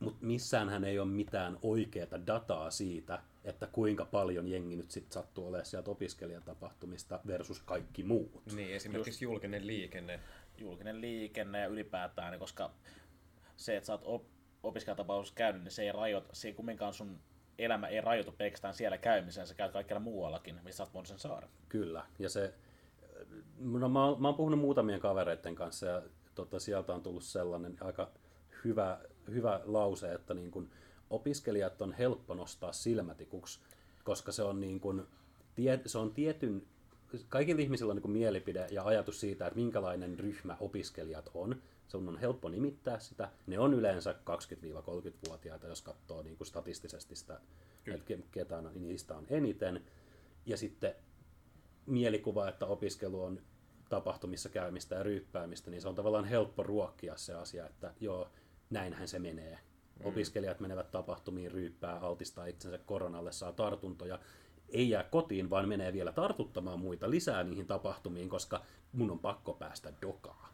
mutta 0.00 0.26
missään 0.26 0.84
ei 0.84 0.98
ole 0.98 1.08
mitään 1.08 1.58
oikeaa 1.62 2.26
dataa 2.26 2.70
siitä, 2.70 3.22
että 3.44 3.66
kuinka 3.66 4.04
paljon 4.04 4.48
jengi 4.48 4.76
nyt 4.76 4.90
sitten 4.90 5.12
sattuu 5.12 5.46
olemaan 5.46 5.66
sieltä 5.66 5.90
opiskelijatapahtumista 5.90 7.20
versus 7.26 7.60
kaikki 7.60 8.02
muut. 8.02 8.42
Niin, 8.54 8.74
esimerkiksi 8.74 9.10
Just, 9.10 9.22
julkinen 9.22 9.66
liikenne. 9.66 10.20
Julkinen 10.58 11.00
liikenne 11.00 11.60
ja 11.60 11.66
ylipäätään, 11.66 12.38
koska 12.38 12.70
se, 13.56 13.76
että 13.76 13.86
sä 13.86 13.92
oot 13.92 14.02
op- 14.04 14.30
opiskelijatapahtumassa 14.62 15.34
käynyt, 15.34 15.62
niin 15.62 15.72
se 15.72 15.82
ei 15.82 15.92
rajoita, 15.92 16.28
se 16.32 16.48
ei 16.48 16.54
kumminkaan 16.54 16.94
sun 16.94 17.18
elämä 17.64 17.88
ei 17.88 18.00
rajoitu 18.00 18.32
pelkästään 18.32 18.74
siellä 18.74 18.98
käymiseen, 18.98 19.46
sä 19.46 19.54
käyt 19.54 19.72
kaikkialla 19.72 20.04
muuallakin, 20.04 20.60
missä 20.64 20.86
voinut 20.94 21.08
sen 21.08 21.18
saada. 21.18 21.48
Kyllä, 21.68 22.06
ja 22.18 22.28
se, 22.28 22.54
no 23.58 23.88
mä, 23.88 24.04
oon, 24.04 24.22
mä 24.22 24.28
oon 24.28 24.34
puhunut 24.34 24.60
muutamien 24.60 25.00
kavereiden 25.00 25.54
kanssa 25.54 25.86
ja 25.86 26.02
tota, 26.34 26.60
sieltä 26.60 26.94
on 26.94 27.02
tullut 27.02 27.24
sellainen 27.24 27.76
aika 27.80 28.10
hyvä, 28.64 28.98
hyvä 29.30 29.60
lause, 29.64 30.12
että 30.12 30.34
niin 30.34 30.50
kun, 30.50 30.70
opiskelijat 31.10 31.82
on 31.82 31.92
helppo 31.92 32.34
nostaa 32.34 32.72
silmätikuksi, 32.72 33.60
koska 34.04 34.32
se 34.32 34.42
on, 34.42 34.60
niin 34.60 34.80
kun, 34.80 35.08
tie, 35.54 35.80
se 35.86 35.98
on 35.98 36.12
tietyn, 36.12 36.62
kaikilla 37.28 37.60
ihmisillä 37.60 37.90
on 37.90 37.96
niin 37.96 38.02
kun, 38.02 38.10
mielipide 38.10 38.66
ja 38.70 38.84
ajatus 38.84 39.20
siitä, 39.20 39.46
että 39.46 39.58
minkälainen 39.58 40.18
ryhmä 40.18 40.56
opiskelijat 40.60 41.30
on. 41.34 41.62
Se 41.90 41.96
on 41.96 42.18
helppo 42.18 42.48
nimittää 42.48 42.98
sitä. 42.98 43.28
Ne 43.46 43.58
on 43.58 43.74
yleensä 43.74 44.12
20-30-vuotiaita, 44.12 45.66
jos 45.66 45.82
katsoo 45.82 46.22
niin 46.22 46.36
kuin 46.36 46.46
statistisesti 46.46 47.16
sitä, 47.16 47.40
Kyllä. 47.84 47.98
että 47.98 48.28
ketä 48.32 48.58
on, 48.58 48.70
niistä 48.74 49.16
on 49.16 49.26
eniten. 49.30 49.84
Ja 50.46 50.56
sitten 50.56 50.94
mielikuva, 51.86 52.48
että 52.48 52.66
opiskelu 52.66 53.22
on 53.22 53.40
tapahtumissa 53.88 54.48
käymistä 54.48 54.94
ja 54.94 55.02
ryyppäämistä, 55.02 55.70
niin 55.70 55.82
se 55.82 55.88
on 55.88 55.94
tavallaan 55.94 56.24
helppo 56.24 56.62
ruokkia 56.62 57.16
se 57.16 57.34
asia, 57.34 57.66
että 57.66 57.94
joo, 58.00 58.28
näinhän 58.70 59.08
se 59.08 59.18
menee. 59.18 59.58
Mm. 59.98 60.06
Opiskelijat 60.06 60.60
menevät 60.60 60.90
tapahtumiin, 60.90 61.52
ryyppää, 61.52 61.98
altistaa 62.00 62.46
itsensä 62.46 62.78
koronalle, 62.78 63.32
saa 63.32 63.52
tartuntoja. 63.52 64.18
Ei 64.68 64.90
jää 64.90 65.04
kotiin, 65.04 65.50
vaan 65.50 65.68
menee 65.68 65.92
vielä 65.92 66.12
tartuttamaan 66.12 66.80
muita 66.80 67.10
lisää 67.10 67.44
niihin 67.44 67.66
tapahtumiin, 67.66 68.28
koska 68.28 68.62
mun 68.92 69.10
on 69.10 69.18
pakko 69.18 69.52
päästä 69.52 69.92
dokaa. 70.02 70.49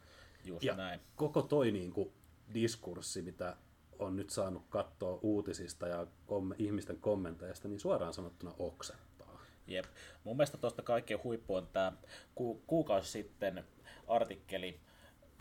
Just 0.47 0.63
ja 0.63 0.75
näin. 0.75 0.99
koko 1.15 1.41
toi 1.41 1.71
niin 1.71 1.91
kuin, 1.91 2.11
diskurssi, 2.53 3.21
mitä 3.21 3.55
on 3.99 4.15
nyt 4.15 4.29
saanut 4.29 4.63
katsoa 4.69 5.19
uutisista 5.21 5.87
ja 5.87 6.07
kom- 6.25 6.55
ihmisten 6.57 6.97
kommenteista, 6.99 7.67
niin 7.67 7.79
suoraan 7.79 8.13
sanottuna 8.13 8.53
oksettaa. 8.59 9.41
Jep. 9.67 9.85
Mun 10.23 10.37
mielestä 10.37 10.57
tuosta 10.57 10.81
kaikkein 10.81 11.23
huippu 11.23 11.55
on 11.55 11.67
tämä 11.67 11.93
ku- 12.35 12.61
kuukausi 12.67 13.11
sitten 13.11 13.63
artikkeli, 14.07 14.79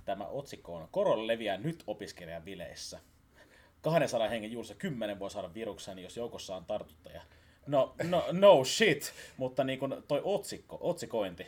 tämä 0.04 0.26
otsikko 0.26 0.74
on 0.74 0.88
Korona 0.90 1.26
leviää 1.26 1.56
nyt 1.56 1.84
opiskelijan 1.86 2.42
bileissä. 2.42 3.00
200 3.82 4.28
hengen 4.28 4.52
juurissa 4.52 4.74
10 4.74 5.18
voi 5.18 5.30
saada 5.30 5.54
viruksen, 5.54 5.98
jos 5.98 6.16
joukossa 6.16 6.56
on 6.56 6.64
tartuttaja. 6.64 7.22
No, 7.66 7.94
no, 8.08 8.24
no 8.32 8.64
shit, 8.64 9.12
mutta 9.36 9.64
niin 9.64 9.78
kuin 9.78 9.94
toi 10.08 10.20
otsikko, 10.24 10.78
otsikointi, 10.80 11.46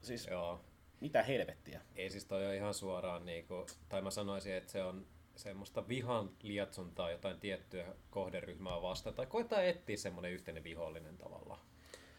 siis 0.00 0.26
Joo. 0.26 0.60
Mitä 1.00 1.22
helvettiä. 1.22 1.80
Ei 1.96 2.10
siis 2.10 2.24
toi 2.24 2.46
ole 2.46 2.56
ihan 2.56 2.74
suoraan, 2.74 3.26
niin 3.26 3.46
kuin, 3.46 3.66
tai 3.88 4.02
mä 4.02 4.10
sanoisin, 4.10 4.54
että 4.54 4.72
se 4.72 4.82
on 4.82 5.06
semmoista 5.36 5.88
vihan 5.88 6.30
lietsontaa 6.42 7.10
jotain 7.10 7.40
tiettyä 7.40 7.86
kohderyhmää 8.10 8.82
vastaan, 8.82 9.14
tai 9.14 9.26
koetaan 9.26 9.64
etsiä 9.64 9.96
semmoinen 9.96 10.32
yhteinen 10.32 10.64
vihollinen 10.64 11.18
tavallaan. 11.18 11.60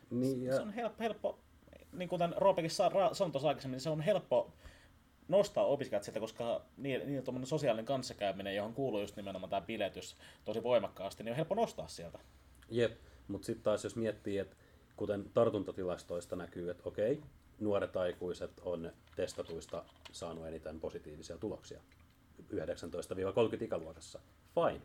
Niin, 0.09 0.43
ja... 0.43 0.55
Se 0.55 0.61
on 0.61 0.73
helppo, 0.73 1.03
helppo 1.03 1.39
niin 1.91 2.09
kuten 2.09 2.33
Roopekin 2.37 2.71
sanoi 2.71 3.31
tuossa 3.31 3.47
aikaisemmin, 3.47 3.75
niin 3.75 3.81
se 3.81 3.89
on 3.89 4.01
helppo 4.01 4.53
nostaa 5.27 5.65
opiskelijat 5.65 6.03
sieltä, 6.03 6.19
koska 6.19 6.61
niin, 6.77 7.01
niin 7.05 7.45
sosiaalinen 7.45 7.85
kanssakäyminen, 7.85 8.55
johon 8.55 8.73
kuuluu 8.73 9.01
just 9.01 9.15
nimenomaan 9.15 9.49
tämä 9.49 9.61
biletys 9.61 10.17
tosi 10.45 10.63
voimakkaasti, 10.63 11.23
niin 11.23 11.31
on 11.31 11.35
helppo 11.35 11.55
nostaa 11.55 11.87
sieltä. 11.87 12.19
Jep, 12.69 12.97
mutta 13.27 13.45
sitten 13.45 13.63
taas 13.63 13.83
jos 13.83 13.95
miettii, 13.95 14.37
että 14.37 14.55
kuten 14.95 15.29
tartuntatilastoista 15.33 16.35
näkyy, 16.35 16.69
että 16.69 16.83
okei, 16.85 17.21
nuoret 17.61 17.97
aikuiset 17.97 18.51
on 18.61 18.91
testatuista 19.15 19.85
saanut 20.11 20.47
eniten 20.47 20.79
positiivisia 20.79 21.37
tuloksia 21.37 21.81
19-30 22.53 23.63
ikäluokassa. 23.63 24.19
Fine. 24.55 24.81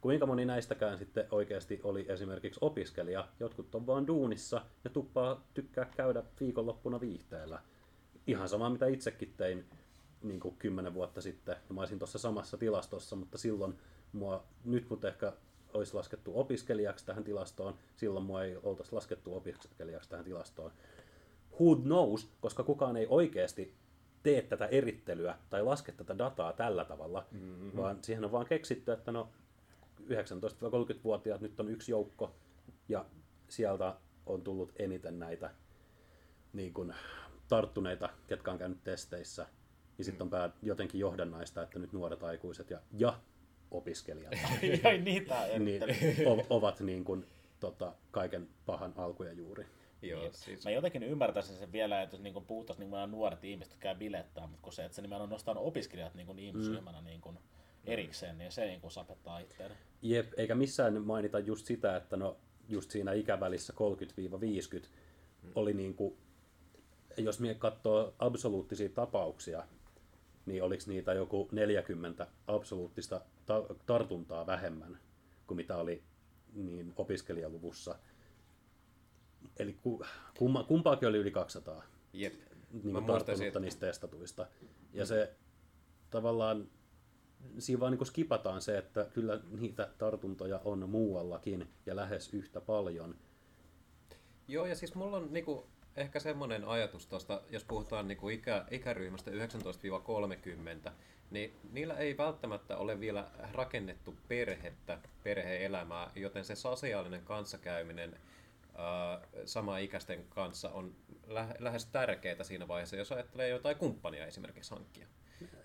Kuinka 0.00 0.26
moni 0.26 0.44
näistäkään 0.44 0.98
sitten 0.98 1.26
oikeasti 1.30 1.80
oli 1.82 2.06
esimerkiksi 2.08 2.60
opiskelija? 2.62 3.28
Jotkut 3.40 3.74
on 3.74 3.86
vaan 3.86 4.06
duunissa 4.06 4.62
ja 4.84 4.90
tuppaa 4.90 5.48
tykkää 5.54 5.84
käydä 5.84 6.22
viikonloppuna 6.40 7.00
viihteellä. 7.00 7.60
Ihan 8.26 8.48
sama 8.48 8.70
mitä 8.70 8.86
itsekin 8.86 9.34
tein 9.36 9.64
niin 10.22 10.40
kuin 10.40 10.56
kymmenen 10.56 10.94
vuotta 10.94 11.20
sitten. 11.20 11.56
Mä 11.68 11.80
olisin 11.80 11.98
tuossa 11.98 12.18
samassa 12.18 12.56
tilastossa, 12.58 13.16
mutta 13.16 13.38
silloin 13.38 13.78
mua, 14.12 14.44
nyt 14.64 14.90
mut 14.90 15.04
ehkä 15.04 15.32
olisi 15.74 15.94
laskettu 15.94 16.40
opiskelijaksi 16.40 17.06
tähän 17.06 17.24
tilastoon, 17.24 17.74
silloin 17.96 18.24
mua 18.24 18.44
ei 18.44 18.56
oltaisi 18.62 18.92
laskettu 18.92 19.36
opiskelijaksi 19.36 20.10
tähän 20.10 20.24
tilastoon. 20.24 20.72
Who 21.62 21.76
knows, 21.76 22.28
koska 22.40 22.62
kukaan 22.62 22.96
ei 22.96 23.06
oikeasti 23.10 23.74
tee 24.22 24.42
tätä 24.42 24.66
erittelyä 24.66 25.38
tai 25.50 25.62
laske 25.62 25.92
tätä 25.92 26.18
dataa 26.18 26.52
tällä 26.52 26.84
tavalla, 26.84 27.26
mm-hmm. 27.30 27.76
vaan 27.76 27.98
siihen 28.02 28.24
on 28.24 28.32
vaan 28.32 28.46
keksitty, 28.46 28.92
että 28.92 29.12
no 29.12 29.28
19-30-vuotiaat 30.00 31.40
nyt 31.40 31.60
on 31.60 31.68
yksi 31.68 31.92
joukko 31.92 32.34
ja 32.88 33.04
sieltä 33.48 33.94
on 34.26 34.42
tullut 34.42 34.72
eniten 34.76 35.18
näitä 35.18 35.50
niin 36.52 36.72
kuin, 36.72 36.94
tarttuneita, 37.48 38.08
ketkä 38.26 38.50
on 38.50 38.58
käynyt 38.58 38.84
testeissä. 38.84 39.46
Ja 39.98 40.04
sitten 40.04 40.24
on 40.24 40.30
pää 40.30 40.50
jotenkin 40.62 41.00
johdannaista, 41.00 41.62
että 41.62 41.78
nyt 41.78 41.92
nuoret 41.92 42.22
aikuiset 42.22 42.70
ja, 42.70 42.80
ja 42.92 43.18
opiskelijat 43.70 44.32
ja 44.84 44.98
niitä 44.98 45.48
niin, 45.58 45.82
ovat 46.50 46.80
niin 46.80 47.04
kuin, 47.04 47.26
tota, 47.60 47.92
kaiken 48.10 48.48
pahan 48.66 48.92
alku 48.96 49.22
ja 49.22 49.32
juuri. 49.32 49.66
Joo, 50.02 50.20
niin. 50.20 50.34
siis... 50.34 50.64
Mä 50.64 50.70
jotenkin 50.70 51.02
ymmärtäisin 51.02 51.56
sen 51.56 51.72
vielä, 51.72 52.02
että 52.02 52.16
jos 52.16 52.22
niin 52.22 52.44
puhuttaisiin 52.46 52.90
niin 52.90 53.10
nuoret 53.10 53.44
ihmiset, 53.44 53.72
jotka 53.72 53.82
käy 53.82 53.94
bilettää, 53.94 54.46
mutta 54.46 54.62
kun 54.62 54.72
se, 54.72 54.84
että 54.84 54.96
se 54.96 55.02
nimenomaan 55.02 55.30
nostaa 55.30 55.54
opiskelijat 55.54 56.14
niin 56.14 56.38
ihmisryhmänä 56.38 57.00
mm. 57.00 57.04
niin 57.04 57.20
kuin 57.20 57.38
erikseen, 57.84 58.38
niin 58.38 58.52
se 58.52 58.66
niin 58.66 58.80
kuin 58.80 58.90
sapettaa 58.90 59.38
itseään. 59.38 59.72
Jep, 60.02 60.32
eikä 60.36 60.54
missään 60.54 61.02
mainita 61.02 61.38
just 61.38 61.66
sitä, 61.66 61.96
että 61.96 62.16
no 62.16 62.36
just 62.68 62.90
siinä 62.90 63.12
ikävälissä 63.12 63.72
30-50 64.82 64.86
mm. 65.42 65.52
oli 65.54 65.72
niin 65.74 65.94
kuin, 65.94 66.16
jos 67.16 67.40
mie 67.40 67.54
katsoo 67.54 68.14
absoluuttisia 68.18 68.88
tapauksia, 68.88 69.64
niin 70.46 70.62
oliko 70.62 70.82
niitä 70.86 71.12
joku 71.12 71.48
40 71.52 72.26
absoluuttista 72.46 73.20
ta- 73.46 73.66
tartuntaa 73.86 74.46
vähemmän 74.46 74.98
kuin 75.46 75.56
mitä 75.56 75.76
oli 75.76 76.02
niin 76.54 76.92
opiskelijaluvussa. 76.96 77.98
Eli 79.58 79.72
ku, 79.72 80.04
kumma, 80.38 80.62
kumpaakin 80.62 81.08
oli 81.08 81.18
yli 81.18 81.30
200 81.30 81.82
Jep. 82.12 82.34
Niin 82.84 83.04
tarttunutta 83.04 83.60
niistä 83.60 83.86
testatuista. 83.86 84.46
Ja 84.92 85.06
se 85.06 85.34
tavallaan, 86.10 86.68
siinä 87.58 87.80
vaan 87.80 87.92
niin 87.92 88.06
skipataan 88.06 88.62
se, 88.62 88.78
että 88.78 89.06
kyllä 89.14 89.40
niitä 89.50 89.88
tartuntoja 89.98 90.60
on 90.64 90.88
muuallakin 90.88 91.68
ja 91.86 91.96
lähes 91.96 92.34
yhtä 92.34 92.60
paljon. 92.60 93.14
Joo, 94.48 94.66
ja 94.66 94.74
siis 94.74 94.94
mulla 94.94 95.16
on 95.16 95.28
niinku, 95.32 95.66
ehkä 95.96 96.20
semmoinen 96.20 96.64
ajatus 96.64 97.06
tuosta, 97.06 97.42
jos 97.50 97.64
puhutaan 97.64 98.08
niinku 98.08 98.28
ikä, 98.28 98.64
ikäryhmästä 98.70 99.30
19-30, 100.86 100.90
niin 101.30 101.56
niillä 101.72 101.94
ei 101.94 102.16
välttämättä 102.16 102.76
ole 102.76 103.00
vielä 103.00 103.30
rakennettu 103.52 104.14
perhettä, 104.28 104.98
perheelämää, 105.24 106.10
joten 106.16 106.44
se 106.44 106.54
sosiaalinen 106.54 107.24
kanssakäyminen 107.24 108.16
sama 109.44 109.78
ikäisten 109.78 110.24
kanssa 110.28 110.70
on 110.70 110.94
lä- 111.26 111.54
lähes 111.58 111.86
tärkeää 111.86 112.44
siinä 112.44 112.68
vaiheessa, 112.68 112.96
jos 112.96 113.12
ajattelee 113.12 113.48
jotain 113.48 113.76
kumppania 113.76 114.26
esimerkiksi 114.26 114.70
hankkia. 114.70 115.06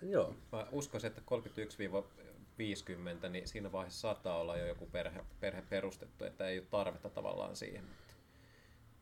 Joo. 0.02 0.34
Mä 0.52 0.66
uskoisin, 0.72 1.08
että 1.08 1.22
31-50, 3.24 3.28
niin 3.28 3.48
siinä 3.48 3.72
vaiheessa 3.72 4.00
saattaa 4.00 4.38
olla 4.38 4.56
jo 4.56 4.66
joku 4.66 4.86
perhe, 4.86 5.20
perhe 5.40 5.62
perustettu, 5.62 6.24
että 6.24 6.48
ei 6.48 6.58
ole 6.58 6.66
tarvetta 6.70 7.10
tavallaan 7.10 7.56
siihen. 7.56 7.84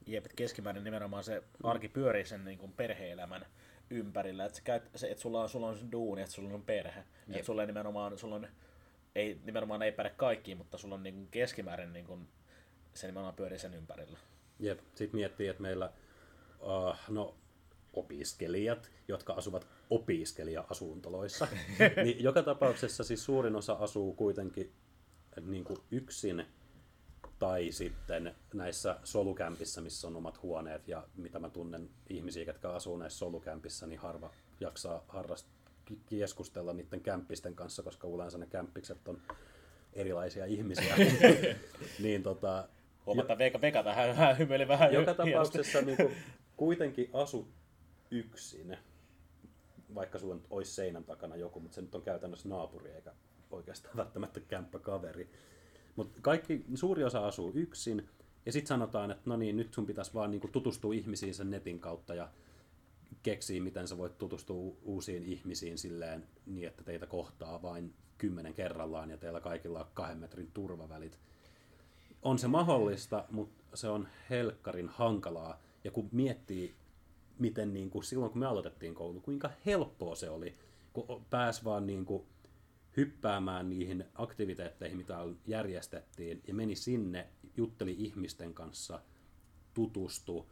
Jep, 0.06 0.24
keskimäärin 0.36 0.84
nimenomaan 0.84 1.24
se 1.24 1.42
arki 1.62 1.88
pyörii 1.88 2.24
sen 2.24 2.44
niin 2.44 2.58
kuin 2.58 2.72
perhe-elämän 2.72 3.46
ympärillä, 3.90 4.44
että, 4.44 4.60
käyt, 4.64 4.90
se, 4.94 5.10
että 5.10 5.22
sulla, 5.22 5.42
on, 5.42 5.48
sulla 5.48 5.68
on 5.68 5.92
duuni, 5.92 6.20
että 6.22 6.34
sulla 6.34 6.54
on 6.54 6.62
perhe, 6.62 7.04
että 7.28 7.46
sulla 7.46 7.62
ei 7.62 7.66
nimenomaan, 7.66 8.18
sulla 8.18 8.34
on, 8.34 8.48
ei, 9.14 9.40
nimenomaan 9.44 9.82
ei 9.82 9.92
päde 9.92 10.10
kaikkiin, 10.10 10.58
mutta 10.58 10.78
sulla 10.78 10.94
on 10.94 11.02
niin 11.02 11.28
keskimäärin 11.30 11.92
niin 11.92 12.06
kuin, 12.06 12.28
se 12.96 13.06
nimenomaan 13.06 13.34
pyörii 13.34 13.58
sen 13.58 13.74
ympärillä. 13.74 14.18
Jep, 14.60 14.80
sitten 14.94 15.20
miettii, 15.20 15.48
että 15.48 15.62
meillä 15.62 15.92
uh, 16.60 16.96
no, 17.08 17.34
opiskelijat, 17.92 18.90
jotka 19.08 19.32
asuvat 19.32 19.66
opiskelija-asuntoloissa, 19.90 21.48
niin 22.04 22.24
joka 22.24 22.42
tapauksessa 22.42 23.04
siis 23.04 23.24
suurin 23.24 23.56
osa 23.56 23.72
asuu 23.72 24.14
kuitenkin 24.14 24.72
niin 25.40 25.64
kuin 25.64 25.78
yksin 25.90 26.46
tai 27.38 27.72
sitten 27.72 28.34
näissä 28.54 28.96
solukämpissä, 29.04 29.80
missä 29.80 30.06
on 30.06 30.16
omat 30.16 30.42
huoneet 30.42 30.88
ja 30.88 31.08
mitä 31.16 31.38
mä 31.38 31.50
tunnen 31.50 31.90
ihmisiä, 32.10 32.44
jotka 32.44 32.76
asuu 32.76 32.96
näissä 32.96 33.18
solukämpissä, 33.18 33.86
niin 33.86 33.98
harva 33.98 34.30
jaksaa 34.60 35.04
harrast 35.08 35.46
keskustella 36.06 36.72
niiden 36.72 37.00
kämppisten 37.00 37.54
kanssa, 37.54 37.82
koska 37.82 38.08
yleensä 38.08 38.38
ne 38.38 38.46
kämppikset 38.46 39.08
on 39.08 39.22
erilaisia 39.92 40.46
ihmisiä. 40.46 40.96
niin 42.02 42.22
tota, 42.22 42.68
Huomataan, 43.06 43.38
Veka, 43.38 43.60
Veka 43.60 43.82
tähän 43.82 44.08
vähän 44.08 44.38
hymyili 44.38 44.68
vähän 44.68 44.92
joka 44.92 45.24
hienosti. 45.24 45.52
tapauksessa 45.52 45.80
niin 45.80 45.96
kuin, 45.96 46.16
kuitenkin 46.56 47.10
asut 47.12 47.48
yksin, 48.10 48.76
vaikka 49.94 50.18
sulla 50.18 50.34
nyt 50.34 50.46
olisi 50.50 50.72
seinän 50.74 51.04
takana 51.04 51.36
joku, 51.36 51.60
mutta 51.60 51.74
se 51.74 51.80
nyt 51.80 51.94
on 51.94 52.02
käytännössä 52.02 52.48
naapuri 52.48 52.90
eikä 52.90 53.12
oikeastaan 53.50 53.96
välttämättä 53.96 54.40
kämppäkaveri. 54.40 55.30
Mutta 55.96 56.18
kaikki, 56.22 56.64
suuri 56.74 57.04
osa 57.04 57.26
asuu 57.26 57.52
yksin, 57.54 58.08
ja 58.46 58.52
sitten 58.52 58.68
sanotaan, 58.68 59.10
että 59.10 59.22
no 59.30 59.36
niin, 59.36 59.56
nyt 59.56 59.74
sun 59.74 59.86
pitäisi 59.86 60.14
vaan 60.14 60.30
niinku 60.30 60.48
tutustua 60.48 60.94
ihmisiin 60.94 61.34
sen 61.34 61.50
netin 61.50 61.80
kautta 61.80 62.14
ja 62.14 62.28
keksiä, 63.22 63.62
miten 63.62 63.88
sä 63.88 63.98
voit 63.98 64.18
tutustua 64.18 64.72
uusiin 64.82 65.22
ihmisiin 65.22 65.78
silleen 65.78 66.26
niin, 66.46 66.68
että 66.68 66.84
teitä 66.84 67.06
kohtaa 67.06 67.62
vain 67.62 67.94
kymmenen 68.18 68.54
kerrallaan 68.54 69.10
ja 69.10 69.16
teillä 69.16 69.40
kaikilla 69.40 69.80
on 69.80 69.86
kahden 69.94 70.18
metrin 70.18 70.50
turvavälit. 70.54 71.18
On 72.22 72.38
se 72.38 72.48
mahdollista, 72.48 73.24
mutta 73.30 73.76
se 73.76 73.88
on 73.88 74.08
helkkarin 74.30 74.88
hankalaa. 74.88 75.60
Ja 75.84 75.90
kun 75.90 76.08
miettii, 76.12 76.74
miten 77.38 77.74
niin 77.74 77.90
kuin 77.90 78.04
silloin 78.04 78.32
kun 78.32 78.40
me 78.40 78.46
aloitettiin 78.46 78.94
koulu, 78.94 79.20
kuinka 79.20 79.50
helppoa 79.66 80.14
se 80.14 80.30
oli, 80.30 80.58
kun 80.92 81.24
pääsi 81.30 81.64
vaan 81.64 81.86
niin 81.86 82.04
kuin 82.04 82.26
hyppäämään 82.96 83.70
niihin 83.70 84.04
aktiviteetteihin, 84.14 84.96
mitä 84.96 85.18
järjestettiin, 85.46 86.42
ja 86.46 86.54
meni 86.54 86.76
sinne, 86.76 87.28
jutteli 87.56 87.94
ihmisten 87.98 88.54
kanssa, 88.54 89.00
tutustui. 89.74 90.44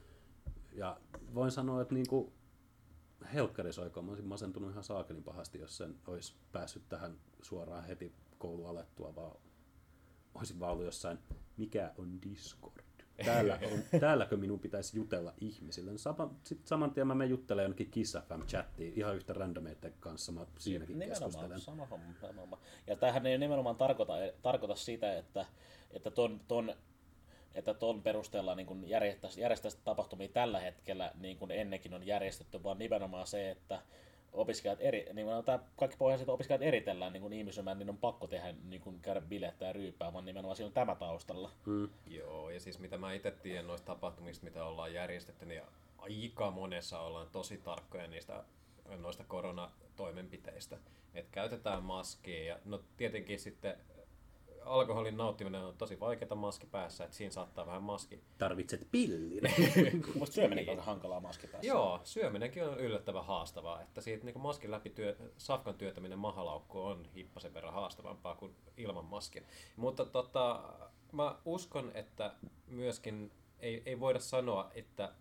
Ja 0.73 1.01
voin 1.35 1.51
sanoa, 1.51 1.83
että 1.83 1.95
niin 1.95 2.09
kuin 2.09 2.33
helkkarisoikoon, 3.35 4.07
mä 4.07 4.13
olisin 4.13 4.29
masentunut 4.29 4.71
ihan 4.71 4.85
saakelin 4.85 5.23
pahasti, 5.23 5.59
jos 5.59 5.77
sen 5.77 5.95
olisi 6.07 6.35
päässyt 6.53 6.89
tähän 6.89 7.17
suoraan 7.43 7.85
heti 7.85 8.13
koulu 8.39 8.67
alettua, 8.67 9.15
vaan 9.15 9.37
olisin 10.35 10.61
vaan 10.61 10.73
ollut 10.73 10.85
jossain, 10.85 11.19
mikä 11.57 11.93
on 11.99 12.23
Discord? 12.23 12.85
Täällä 13.25 13.59
on, 13.73 14.01
täälläkö 14.01 14.37
minun 14.37 14.61
pitäisi 14.61 14.97
jutella 14.97 15.35
ihmisille? 15.41 15.93
No 15.93 15.99
sama, 15.99 16.35
sit 16.45 16.67
saman 16.67 16.91
tien 16.91 17.07
mä 17.07 17.15
menen 17.15 17.31
juttelemaan 17.31 17.65
jonnekin 17.65 17.91
Kiss 17.91 18.17
FM-chattiin 18.17 18.93
ihan 18.97 19.17
yhtä 19.17 19.33
randomeiden 19.33 19.95
kanssa, 20.01 20.33
mä 20.33 20.47
siinäkin 20.59 20.99
Nimenomaan, 20.99 21.31
keskustelen. 21.31 21.61
sama 21.61 21.87
homma, 21.87 22.15
sama 22.21 22.41
homma. 22.41 22.59
Ja 22.87 22.97
tämähän 22.97 23.27
ei 23.27 23.39
nimenomaan 23.39 23.77
tarkoita, 23.77 24.13
tarkoita 24.43 24.75
sitä, 24.75 25.19
että, 25.19 25.47
että 25.91 26.11
ton, 26.11 26.41
ton 26.49 26.75
että 27.55 27.75
ton 27.75 28.03
perusteella 28.03 28.55
niin 28.55 28.89
järjestäisi, 28.89 29.41
järjestäisi 29.41 29.79
tapahtumia 29.85 30.29
tällä 30.29 30.61
hetkellä 30.61 31.13
niin 31.21 31.39
kuin 31.39 31.51
ennenkin 31.51 31.95
on 31.95 32.07
järjestetty, 32.07 32.63
vaan 32.63 32.79
nimenomaan 32.79 33.27
se, 33.27 33.51
että 33.51 33.83
opiskelijat 34.35 34.79
eri, 34.81 35.07
niin 35.13 35.27
tämä 35.45 35.59
kaikki 35.77 35.97
että 36.21 36.33
opiskelijat 36.33 36.63
eritellään 36.63 37.13
niin 37.13 37.33
ihmisryhmään, 37.33 37.79
niin 37.79 37.91
on 37.91 37.99
pakko 37.99 38.27
tehdä 38.27 38.55
niin 38.65 38.81
kuin 38.81 39.01
käydä 39.01 39.21
bilettää 39.21 39.69
ja 39.69 39.73
ryyppää, 39.73 40.13
vaan 40.13 40.25
nimenomaan 40.25 40.57
siinä 40.57 40.67
on 40.67 40.73
tämä 40.73 40.95
taustalla. 40.95 41.51
Mm. 41.67 41.89
Joo, 42.07 42.51
ja 42.51 42.61
siis 42.61 42.79
mitä 42.79 42.99
mä 42.99 43.13
itse 43.13 43.31
tiedän 43.31 43.67
noista 43.67 43.87
tapahtumista, 43.87 44.45
mitä 44.45 44.65
ollaan 44.65 44.95
järjestetty, 44.95 45.47
niin 45.47 45.63
aika 45.99 46.51
monessa 46.51 47.01
ollaan 47.01 47.29
tosi 47.33 47.59
tarkkoja 47.59 48.07
niistä 48.07 48.45
noista 48.97 49.25
koronatoimenpiteistä. 49.25 50.77
Että 51.15 51.33
käytetään 51.33 51.83
maskia 51.83 52.45
ja 52.45 52.59
no 52.65 52.81
tietenkin 52.97 53.39
sitten 53.39 53.77
alkoholin 54.65 55.17
nauttiminen 55.17 55.65
on 55.65 55.77
tosi 55.77 56.01
vaikeaa 56.01 56.35
maski 56.35 56.67
päässä, 56.67 57.05
että 57.05 57.17
siinä 57.17 57.31
saattaa 57.31 57.67
vähän 57.67 57.83
maski. 57.83 58.21
Tarvitset 58.39 58.89
pillin. 58.91 59.43
Musta 60.19 60.35
syöminen 60.35 60.69
on 60.69 60.85
hankalaa 60.85 61.21
maski 61.21 61.47
päässä. 61.47 61.69
Joo, 61.69 62.01
syöminenkin 62.05 62.65
on 62.65 62.81
yllättävän 62.81 63.25
haastavaa, 63.25 63.83
että 63.83 64.01
siitä 64.01 64.25
niin 64.25 64.41
maskin 64.41 64.71
läpi 64.71 64.91
työ, 64.91 65.17
safkan 65.39 65.75
työtäminen 65.75 66.19
mahalaukku 66.19 66.81
on 66.81 67.09
hippasen 67.17 67.55
verran 67.55 67.75
haastavampaa 67.75 68.35
kuin 68.35 68.55
ilman 68.77 69.05
maskin. 69.05 69.47
Mutta 69.77 70.05
tota, 70.05 70.63
mä 71.13 71.37
uskon, 71.45 71.91
että 71.95 72.35
myöskin 72.67 73.33
ei, 73.61 73.83
ei 73.87 74.01
voida 74.01 74.19
sanoa, 74.19 74.71
että 74.75 75.13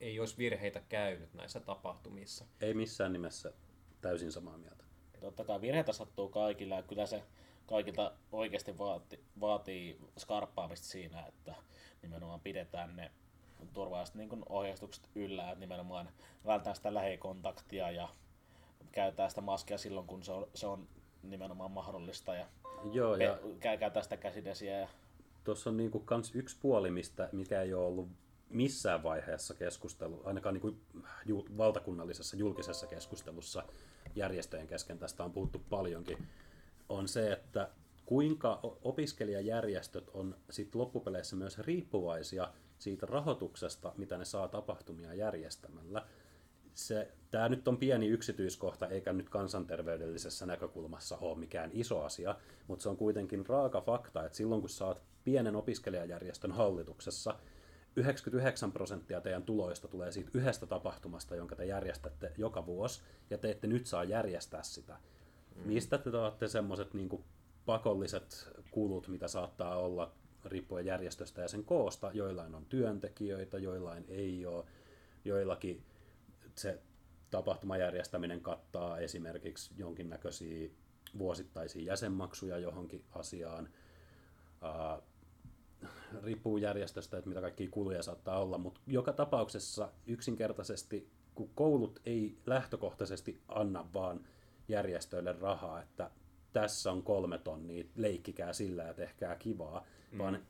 ei 0.00 0.20
olisi 0.20 0.38
virheitä 0.38 0.82
käynyt 0.88 1.34
näissä 1.34 1.60
tapahtumissa. 1.60 2.44
Ei 2.60 2.74
missään 2.74 3.12
nimessä 3.12 3.52
täysin 4.00 4.32
samaa 4.32 4.58
mieltä. 4.58 4.84
Totta 5.20 5.44
kai 5.44 5.60
virheitä 5.60 5.92
sattuu 5.92 6.28
kaikilla 6.28 6.74
ja 6.74 6.82
kyllä 6.82 7.06
se 7.06 7.22
kaikilta 7.66 8.12
oikeasti 8.32 8.78
vaati, 8.78 9.24
vaatii 9.40 9.98
skarppaamista 10.18 10.86
siinä, 10.86 11.26
että 11.26 11.54
nimenomaan 12.02 12.40
pidetään 12.40 12.96
ne 12.96 13.10
turvalliset 13.72 14.14
niin 14.14 14.44
ohjeistukset 14.48 15.08
yllä, 15.14 15.48
että 15.48 15.60
nimenomaan 15.60 16.08
vältetään 16.46 16.76
sitä 16.76 16.94
lähikontaktia 16.94 17.90
ja 17.90 18.08
käytetään 18.92 19.30
sitä 19.30 19.40
maskia 19.40 19.78
silloin, 19.78 20.06
kun 20.06 20.22
se 20.22 20.32
on, 20.32 20.48
se 20.54 20.66
on 20.66 20.88
nimenomaan 21.22 21.70
mahdollista 21.70 22.34
ja, 22.34 22.46
Joo, 22.92 23.16
ja 23.16 23.32
pe- 23.34 23.48
kä- 23.48 23.78
käytetään 23.78 24.04
sitä 24.04 24.16
käsidesiä 24.16 24.78
ja 24.78 24.88
tuossa 25.44 25.70
on 25.70 25.76
niinku 25.76 26.00
kans 26.00 26.34
yksi 26.34 26.56
puoli, 26.60 26.90
mistä, 26.90 27.28
mikä 27.32 27.62
ei 27.62 27.74
ole 27.74 27.86
ollut 27.86 28.08
missään 28.50 29.02
vaiheessa 29.02 29.54
keskustelu, 29.54 30.22
ainakaan 30.24 30.54
niinku 30.54 30.76
ju, 31.26 31.46
valtakunnallisessa 31.56 32.36
julkisessa 32.36 32.86
keskustelussa 32.86 33.62
järjestöjen 34.14 34.66
kesken 34.66 34.98
tästä 34.98 35.24
on 35.24 35.32
puhuttu 35.32 35.62
paljonkin, 35.70 36.28
on 36.88 37.08
se, 37.08 37.32
että 37.32 37.70
kuinka 38.06 38.60
opiskelijajärjestöt 38.62 40.10
on 40.14 40.36
sit 40.50 40.74
loppupeleissä 40.74 41.36
myös 41.36 41.58
riippuvaisia 41.58 42.52
siitä 42.78 43.06
rahoituksesta, 43.06 43.92
mitä 43.96 44.18
ne 44.18 44.24
saa 44.24 44.48
tapahtumia 44.48 45.14
järjestämällä. 45.14 46.06
Tämä 47.30 47.48
nyt 47.48 47.68
on 47.68 47.76
pieni 47.76 48.08
yksityiskohta, 48.08 48.86
eikä 48.86 49.12
nyt 49.12 49.28
kansanterveydellisessä 49.28 50.46
näkökulmassa 50.46 51.18
ole 51.18 51.38
mikään 51.38 51.70
iso 51.72 52.02
asia, 52.02 52.36
mutta 52.66 52.82
se 52.82 52.88
on 52.88 52.96
kuitenkin 52.96 53.46
raaka 53.46 53.80
fakta, 53.80 54.24
että 54.24 54.36
silloin 54.36 54.60
kun 54.60 54.70
oot 54.80 55.02
pienen 55.24 55.56
opiskelijajärjestön 55.56 56.52
hallituksessa, 56.52 57.38
99 57.96 58.72
prosenttia 58.72 59.20
teidän 59.20 59.42
tuloista 59.42 59.88
tulee 59.88 60.12
siitä 60.12 60.30
yhdestä 60.34 60.66
tapahtumasta, 60.66 61.36
jonka 61.36 61.56
te 61.56 61.64
järjestätte 61.64 62.32
joka 62.38 62.66
vuosi, 62.66 63.02
ja 63.30 63.38
te 63.38 63.50
ette 63.50 63.66
nyt 63.66 63.86
saa 63.86 64.04
järjestää 64.04 64.62
sitä. 64.62 64.96
Mm. 65.56 65.72
Mistä 65.72 65.98
te 65.98 66.10
saatte 66.10 66.48
semmoiset 66.48 66.94
niin 66.94 67.24
pakolliset 67.66 68.48
kulut, 68.70 69.08
mitä 69.08 69.28
saattaa 69.28 69.76
olla 69.76 70.12
riippuen 70.44 70.86
järjestöstä 70.86 71.42
ja 71.42 71.48
sen 71.48 71.64
koosta, 71.64 72.10
joillain 72.14 72.54
on 72.54 72.66
työntekijöitä, 72.66 73.58
joillain 73.58 74.04
ei 74.08 74.46
ole, 74.46 74.64
joillakin 75.24 75.84
se 76.54 76.82
tapahtumajärjestäminen 77.30 78.40
kattaa 78.40 78.98
esimerkiksi 78.98 79.74
jonkinnäköisiä 79.76 80.70
vuosittaisia 81.18 81.82
jäsenmaksuja 81.82 82.58
johonkin 82.58 83.04
asiaan. 83.12 83.68
Ää, 84.62 85.02
riippuu 86.22 86.56
järjestöstä, 86.56 87.18
että 87.18 87.28
mitä 87.28 87.40
kaikkia 87.40 87.68
kuluja 87.70 88.02
saattaa 88.02 88.38
olla, 88.38 88.58
mutta 88.58 88.80
joka 88.86 89.12
tapauksessa 89.12 89.92
yksinkertaisesti, 90.06 91.10
kun 91.34 91.50
koulut 91.54 92.00
ei 92.06 92.38
lähtökohtaisesti 92.46 93.40
anna 93.48 93.86
vaan 93.94 94.20
järjestöille 94.68 95.32
rahaa, 95.40 95.82
että 95.82 96.10
tässä 96.52 96.92
on 96.92 97.02
kolme 97.02 97.38
tonnia, 97.38 97.84
leikkikää 97.96 98.52
sillä 98.52 98.82
ja 98.82 98.94
tehkää 98.94 99.36
kivaa, 99.36 99.86
mm. 100.12 100.18
vaan 100.18 100.46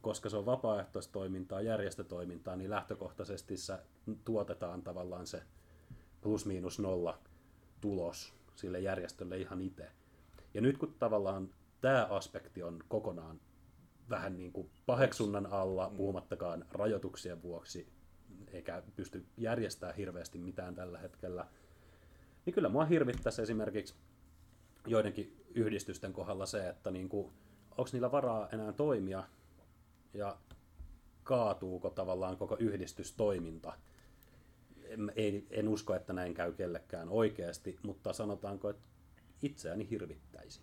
koska 0.00 0.28
se 0.28 0.36
on 0.36 0.46
vapaaehtoistoimintaa, 0.46 1.60
järjestötoimintaa, 1.60 2.56
niin 2.56 2.70
lähtökohtaisesti 2.70 3.56
se 3.56 3.78
tuotetaan 4.24 4.82
tavallaan 4.82 5.26
se 5.26 5.42
plus 6.20 6.46
miinus 6.46 6.78
nolla 6.78 7.18
tulos 7.80 8.34
sille 8.54 8.80
järjestölle 8.80 9.38
ihan 9.38 9.60
itse. 9.60 9.88
Ja 10.54 10.60
nyt 10.60 10.78
kun 10.78 10.94
tavallaan 10.98 11.48
tämä 11.80 12.04
aspekti 12.10 12.62
on 12.62 12.84
kokonaan 12.88 13.40
vähän 14.10 14.36
niin 14.36 14.52
kuin 14.52 14.70
paheksunnan 14.86 15.46
alla, 15.46 15.92
puhumattakaan 15.96 16.64
rajoituksien 16.70 17.42
vuoksi, 17.42 17.88
eikä 18.52 18.82
pysty 18.96 19.26
järjestämään 19.36 19.96
hirveästi 19.96 20.38
mitään 20.38 20.74
tällä 20.74 20.98
hetkellä, 20.98 21.46
niin 22.46 22.54
kyllä 22.54 22.68
mua 22.68 22.84
hirvittäisi 22.84 23.42
esimerkiksi 23.42 23.94
joidenkin 24.86 25.44
yhdistysten 25.54 26.12
kohdalla 26.12 26.46
se, 26.46 26.68
että 26.68 26.90
niin 26.90 27.08
kuin, 27.08 27.32
onko 27.70 27.90
niillä 27.92 28.12
varaa 28.12 28.48
enää 28.48 28.72
toimia 28.72 29.24
ja 30.14 30.36
kaatuuko 31.22 31.90
tavallaan 31.90 32.36
koko 32.36 32.56
yhdistystoiminta. 32.58 33.72
en, 34.84 35.12
ei, 35.16 35.46
en 35.50 35.68
usko, 35.68 35.94
että 35.94 36.12
näin 36.12 36.34
käy 36.34 36.52
kellekään 36.52 37.08
oikeasti, 37.08 37.78
mutta 37.82 38.12
sanotaanko, 38.12 38.70
että 38.70 38.88
itseäni 39.42 39.90
hirvittäisi. 39.90 40.60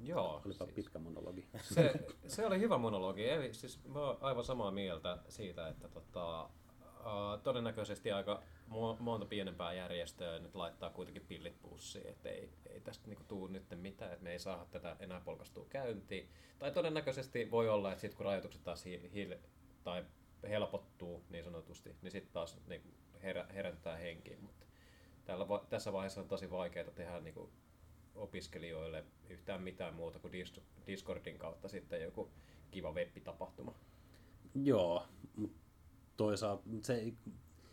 Joo, 0.00 0.42
Olipa 0.46 0.64
siis. 0.64 0.74
pitkä 0.74 0.98
monologi. 0.98 1.46
Se, 1.62 1.92
se 2.26 2.46
oli 2.46 2.60
hyvä 2.60 2.78
monologi. 2.78 3.28
Eli 3.28 3.54
siis 3.54 3.84
mä 3.84 4.00
oon 4.00 4.18
aivan 4.20 4.44
samaa 4.44 4.70
mieltä 4.70 5.18
siitä, 5.28 5.68
että 5.68 5.88
tota, 5.88 6.50
uh, 7.06 7.42
todennäköisesti 7.42 8.12
aika 8.12 8.42
mo- 8.70 8.96
monta 8.98 9.26
pienempää 9.26 9.72
järjestöä 9.72 10.38
nyt 10.38 10.54
laittaa 10.54 10.90
kuitenkin 10.90 11.26
pillit 11.28 11.62
pussiin, 11.62 12.06
että 12.06 12.28
ei, 12.28 12.50
ei 12.70 12.80
tästä 12.80 13.08
niinku 13.08 13.24
tuu 13.28 13.46
nyt 13.46 13.64
mitään, 13.74 14.12
että 14.12 14.24
me 14.24 14.32
ei 14.32 14.38
saada 14.38 14.64
tätä 14.70 14.96
enää 15.00 15.20
polkastua 15.20 15.66
käyntiin. 15.68 16.28
Tai 16.58 16.70
todennäköisesti 16.70 17.50
voi 17.50 17.68
olla, 17.68 17.92
että 17.92 18.00
sitten 18.00 18.16
kun 18.16 18.26
rajoitukset 18.26 18.64
taas 18.64 18.84
hi- 18.84 19.10
hil- 19.14 19.38
tai 19.84 20.04
helpottuu 20.48 21.24
niin 21.30 21.44
sanotusti, 21.44 21.96
niin 22.02 22.10
sitten 22.12 22.32
taas 22.32 22.58
niinku 22.66 22.88
herä- 23.22 23.46
herätetään 23.54 23.98
henkiin. 23.98 24.40
Mutta 24.42 24.66
tällä 25.24 25.48
va- 25.48 25.64
tässä 25.68 25.92
vaiheessa 25.92 26.20
on 26.20 26.28
tosi 26.28 26.50
vaikeaa 26.50 26.90
tehdä 26.90 27.20
niinku 27.20 27.50
opiskelijoille 28.14 29.04
yhtään 29.28 29.62
mitään 29.62 29.94
muuta 29.94 30.18
kuin 30.18 30.32
Dis- 30.32 30.62
Discordin 30.86 31.38
kautta 31.38 31.68
sitten 31.68 32.02
joku 32.02 32.30
kiva 32.70 32.92
web-tapahtuma. 32.92 33.74
Joo, 34.54 35.06
mutta 35.36 35.65
toisaalta 36.16 36.62
se 36.82 36.94
ei, 36.94 37.14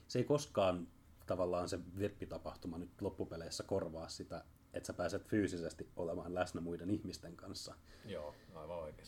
se 0.07 0.19
ei 0.19 0.25
koskaan 0.25 0.87
tavallaan 1.25 1.69
se 1.69 1.79
web-tapahtuma 1.97 2.77
nyt 2.77 3.01
loppupeleissä 3.01 3.63
korvaa 3.63 4.09
sitä, 4.09 4.43
että 4.73 4.87
sä 4.87 4.93
pääset 4.93 5.27
fyysisesti 5.27 5.89
olemaan 5.95 6.35
läsnä 6.35 6.61
muiden 6.61 6.89
ihmisten 6.89 7.35
kanssa. 7.35 7.75
Joo, 8.05 8.35
aivan 8.55 8.77
oikein. 8.77 9.07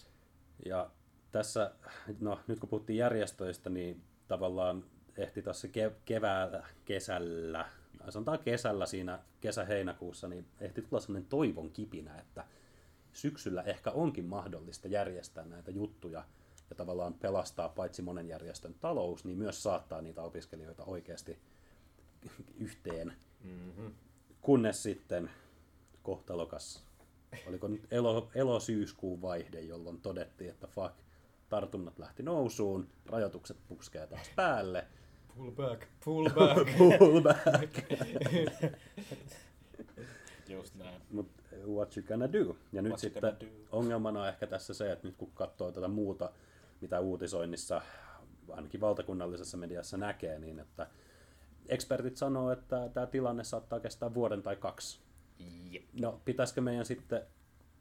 Ja 0.66 0.92
tässä, 1.32 1.72
no 2.20 2.40
nyt 2.48 2.60
kun 2.60 2.70
puhuttiin 2.70 2.98
järjestöistä, 2.98 3.70
niin 3.70 4.04
tavallaan 4.28 4.86
ehti 5.18 5.42
tässä 5.42 5.68
ke- 5.68 5.96
keväällä, 6.06 6.66
kesällä, 6.86 7.70
sanotaan 8.10 8.40
kesällä 8.40 8.86
siinä 8.86 9.20
kesä-heinäkuussa, 9.42 10.28
niin 10.28 10.46
ehti 10.60 10.82
tulla 10.82 11.00
sellainen 11.00 11.30
toivon 11.30 11.72
kipinä, 11.72 12.20
että 12.20 12.46
syksyllä 13.14 13.62
ehkä 13.62 13.92
onkin 13.92 14.26
mahdollista 14.26 14.88
järjestää 14.88 15.46
näitä 15.46 15.72
juttuja 15.72 16.26
ja 16.70 16.76
tavallaan 16.76 17.14
pelastaa 17.14 17.70
paitsi 17.70 18.02
monen 18.02 18.28
järjestön 18.28 18.76
talous, 18.80 19.26
niin 19.26 19.38
myös 19.38 19.64
saattaa 19.64 20.02
niitä 20.02 20.22
opiskelijoita 20.22 20.84
oikeasti 20.84 21.40
yhteen. 22.58 23.14
Mm-hmm. 23.44 23.94
Kunnes 24.42 24.84
sitten 24.84 25.30
kohtalokas, 26.04 26.84
oliko 27.48 27.68
nyt 27.68 27.88
elo, 27.92 28.30
elo-syyskuun 28.36 29.22
vaihde, 29.22 29.62
jolloin 29.62 30.02
todettiin, 30.02 30.50
että 30.50 30.68
fuck, 30.68 30.96
tartunnat 31.50 32.00
lähti 32.00 32.24
nousuun, 32.24 32.88
rajoitukset 33.06 33.58
puskee 33.68 34.08
taas 34.08 34.30
päälle, 34.36 34.88
Pull 35.36 35.52
back, 35.52 35.82
pull 36.06 36.30
back. 36.30 36.78
pull 37.00 37.22
back, 37.22 37.74
Just 40.50 40.76
näin. 40.76 41.02
Mut 41.12 41.28
what 41.68 41.98
you 41.98 42.06
gonna 42.08 42.34
do? 42.34 42.56
Ja 42.72 42.82
nyt 42.82 42.92
What 42.92 43.04
you 43.04 43.14
sitten 43.14 43.38
ongelmana 43.72 44.22
on 44.22 44.28
ehkä 44.28 44.48
tässä 44.48 44.74
se, 44.74 44.92
että 44.92 45.08
nyt 45.08 45.16
kun 45.18 45.32
katsoo 45.34 45.72
tätä 45.72 45.88
muuta, 45.88 46.32
mitä 46.82 47.00
uutisoinnissa, 47.00 47.82
ainakin 48.50 48.82
valtakunnallisessa 48.82 49.58
mediassa 49.58 49.98
näkee, 49.98 50.40
niin 50.40 50.60
että 50.60 50.88
ekspertit 51.70 52.18
sanoo, 52.18 52.52
että 52.52 52.90
tämä 52.94 53.06
tilanne 53.06 53.44
saattaa 53.44 53.80
kestää 53.80 54.14
vuoden 54.14 54.44
tai 54.44 54.56
kaksi. 54.56 55.00
No, 56.02 56.22
pitäisikö 56.26 56.62
meidän 56.62 56.86
sitten 56.86 57.22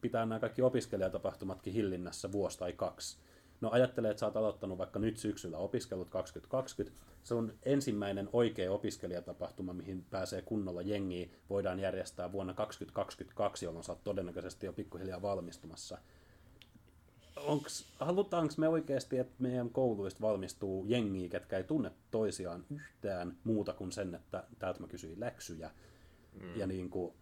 pitää 0.01 0.27
nämä 0.27 0.41
kaikki 0.41 0.63
opiskelijatapahtumatkin 0.63 1.73
hillinnässä 1.73 2.33
vuosi 2.33 2.59
tai 2.59 2.73
kaksi? 2.73 3.19
No 3.61 3.71
ajattele, 3.73 4.11
että 4.11 4.21
sä 4.21 4.27
oot 4.27 4.37
aloittanut 4.37 4.79
vaikka 4.79 4.99
nyt 4.99 5.17
syksyllä 5.17 5.59
opiskelut 5.59 6.11
2020. 6.11 7.01
Se 7.23 7.35
on 7.35 7.55
ensimmäinen 7.63 8.29
oikea 8.33 8.73
opiskelijatapahtuma, 8.73 9.73
mihin 9.73 10.05
pääsee 10.11 10.43
kunnolla 10.43 10.83
jengiä. 10.83 11.29
Voidaan 11.51 11.81
järjestää 11.81 12.33
vuonna 12.33 12.55
2022, 12.55 13.65
jolloin 13.65 13.85
sä 13.85 13.93
oot 13.93 14.05
todennäköisesti 14.05 14.67
jo 14.67 14.73
pikkuhiljaa 14.73 15.23
valmistumassa. 15.23 15.99
Onks, 17.45 17.87
halutaanko 18.01 18.55
me 18.57 18.69
oikeasti, 18.69 19.19
että 19.19 19.35
meidän 19.39 19.71
kouluista 19.71 20.21
valmistuu 20.21 20.85
jengiä, 20.87 21.29
ketkä 21.29 21.57
ei 21.57 21.65
tunne 21.65 21.93
toisiaan 22.11 22.65
yhtään 22.71 23.37
muuta 23.45 23.73
kuin 23.73 23.93
sen, 23.93 24.15
että 24.15 24.45
täältä 24.59 24.81
mä 24.81 24.87
kysyin 24.87 25.21
läksyjä. 25.21 25.71
Mm. 26.41 26.57
Ja 26.57 26.67
niin 26.67 26.91
kuin, 26.91 27.15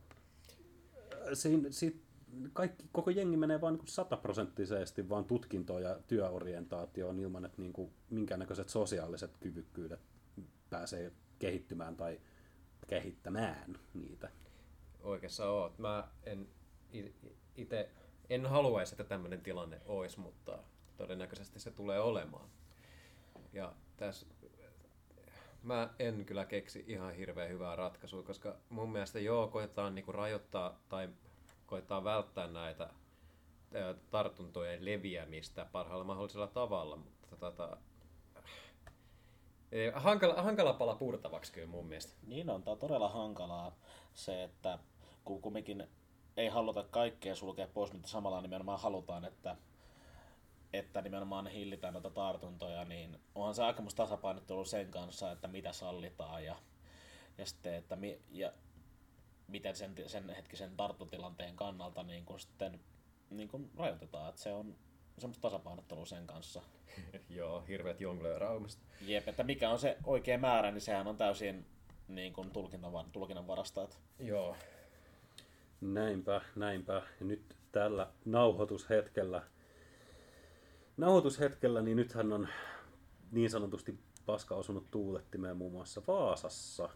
siinä, 1.32 1.70
sit 1.70 2.02
kaikki, 2.52 2.84
koko 2.92 3.10
jengi 3.10 3.36
menee 3.36 3.60
vain 3.60 3.74
niin 3.74 3.88
sataprosenttisesti 3.88 5.08
vaan 5.08 5.24
tutkintoon 5.24 5.82
ja 5.82 5.98
työorientaatioon 6.06 7.18
ilman, 7.18 7.44
että 7.44 7.62
niin 7.62 7.72
kuin 7.72 7.90
minkäännäköiset 8.10 8.68
sosiaaliset 8.68 9.36
kyvykkyydet 9.40 10.00
pääsee 10.70 11.12
kehittymään 11.38 11.96
tai 11.96 12.20
kehittämään 12.86 13.78
niitä. 13.94 14.30
Oikeassa 15.02 15.50
oot. 15.50 15.78
Mä 15.78 16.08
en 16.24 16.48
itse 17.56 17.90
en 18.30 18.46
haluaisi, 18.46 18.94
että 18.94 19.04
tämmöinen 19.04 19.40
tilanne 19.40 19.80
olisi, 19.86 20.20
mutta 20.20 20.58
todennäköisesti 20.96 21.60
se 21.60 21.70
tulee 21.70 22.00
olemaan. 22.00 22.48
Ja 23.52 23.72
tässä 23.96 24.26
mä 25.62 25.88
en 25.98 26.24
kyllä 26.24 26.44
keksi 26.44 26.84
ihan 26.86 27.14
hirveän 27.14 27.48
hyvää 27.48 27.76
ratkaisua, 27.76 28.22
koska 28.22 28.56
mun 28.68 28.92
mielestä 28.92 29.20
joo, 29.20 29.48
koetaan 29.48 29.94
niinku 29.94 30.12
rajoittaa 30.12 30.80
tai 30.88 31.08
koetaan 31.66 32.04
välttää 32.04 32.46
näitä 32.46 32.90
tartuntojen 34.10 34.84
leviämistä 34.84 35.66
parhaalla 35.72 36.04
mahdollisella 36.04 36.46
tavalla, 36.46 36.96
mutta 36.96 37.36
tota, 37.36 37.76
ei, 39.72 39.90
hankala, 39.94 40.42
hankala 40.42 40.72
pala 40.72 40.94
purtavaksi 40.94 41.52
kyllä 41.52 41.66
mun 41.66 41.86
mielestä. 41.86 42.12
Niin 42.26 42.50
on, 42.50 42.62
tää 42.62 42.72
on 42.72 42.78
todella 42.78 43.08
hankalaa 43.08 43.76
se, 44.14 44.44
että 44.44 44.78
kun 45.24 45.42
kumminkin 45.42 45.88
ei 46.36 46.48
haluta 46.48 46.82
kaikkea 46.82 47.34
sulkea 47.34 47.66
pois, 47.66 47.92
mutta 47.92 48.08
samalla 48.08 48.40
nimenomaan 48.40 48.80
halutaan, 48.80 49.24
että, 49.24 49.56
että 50.72 51.02
nimenomaan 51.02 51.46
hillitään 51.46 51.92
noita 51.92 52.10
tartuntoja, 52.10 52.84
niin 52.84 53.20
onhan 53.34 53.54
se 53.54 53.62
aika 53.62 53.82
tasapainottelu 53.96 54.64
sen 54.64 54.90
kanssa, 54.90 55.32
että 55.32 55.48
mitä 55.48 55.72
sallitaan 55.72 56.44
ja, 56.44 56.56
ja 57.38 57.46
sitten, 57.46 57.74
että 57.74 57.96
mi, 57.96 58.20
ja 58.30 58.52
miten 59.48 59.76
sen, 59.76 59.94
sen 60.06 60.30
hetkisen 60.30 60.76
tartuntatilanteen 60.76 61.56
kannalta 61.56 62.02
niin 62.02 62.24
kun 62.24 62.40
sitten 62.40 62.80
niin 63.30 63.48
kun 63.48 63.70
rajoitetaan, 63.76 64.28
että 64.28 64.42
se 64.42 64.52
on 64.52 64.76
semmoista 65.18 65.42
tasapainottelua 65.42 66.06
sen 66.06 66.26
kanssa. 66.26 66.62
Joo, 67.28 67.60
hirveät 67.68 68.00
jonglööraumista. 68.00 68.82
Jep, 69.00 69.28
että 69.28 69.42
mikä 69.42 69.70
on 69.70 69.78
se 69.78 69.96
oikea 70.04 70.38
määrä, 70.38 70.70
niin 70.70 70.80
sehän 70.80 71.06
on 71.06 71.16
täysin 71.16 71.66
niin 72.08 72.32
kuin 72.32 72.50
tulkinnan, 72.50 73.10
tulkinnan 73.12 73.46
varasta. 73.46 73.82
Että 73.82 73.96
Joo, 74.18 74.56
Näinpä, 75.82 76.40
näinpä. 76.56 77.02
Ja 77.20 77.26
nyt 77.26 77.56
tällä 77.72 78.12
nauhoitushetkellä, 78.24 79.42
nauhoitushetkellä, 80.96 81.82
niin 81.82 81.96
nythän 81.96 82.32
on 82.32 82.48
niin 83.32 83.50
sanotusti 83.50 83.98
paska 84.26 84.54
osunut 84.54 84.90
tuulettimeen 84.90 85.56
muun 85.56 85.72
muassa 85.72 86.02
Vaasassa, 86.06 86.88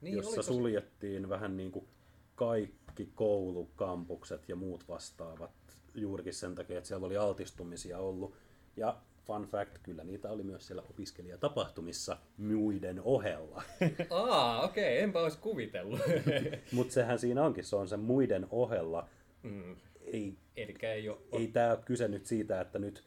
niin, 0.00 0.16
jossa 0.16 0.30
oliko 0.30 0.42
suljettiin 0.42 1.28
vähän 1.28 1.56
niin 1.56 1.72
kuin 1.72 1.88
kaikki 2.34 3.12
koulukampukset 3.14 4.48
ja 4.48 4.56
muut 4.56 4.88
vastaavat 4.88 5.50
juurikin 5.94 6.34
sen 6.34 6.54
takia, 6.54 6.78
että 6.78 6.88
siellä 6.88 7.06
oli 7.06 7.16
altistumisia 7.16 7.98
ollut. 7.98 8.34
Ja 8.76 8.96
fun 9.26 9.42
fact, 9.42 9.78
kyllä 9.82 10.04
niitä 10.04 10.30
oli 10.30 10.42
myös 10.42 10.66
siellä 10.66 10.82
opiskelijatapahtumissa 10.90 12.16
muiden 12.36 13.00
ohella. 13.04 13.62
Aa, 14.10 14.62
okei, 14.62 14.98
enpä 15.02 15.22
olisi 15.22 15.38
kuvitellut. 15.38 16.00
Mutta 16.72 16.92
sehän 16.92 17.18
siinä 17.18 17.42
onkin, 17.42 17.64
se 17.64 17.76
on 17.76 17.88
sen 17.88 18.00
muiden 18.00 18.46
ohella. 18.50 19.08
mm. 19.42 19.76
Ei 20.00 20.36
ei 20.82 21.08
ole... 21.08 21.18
ei 21.32 21.48
tämä 21.48 21.70
ole 21.70 21.78
kyse 21.84 22.08
nyt 22.08 22.26
siitä, 22.26 22.60
että 22.60 22.78
nyt 22.78 23.04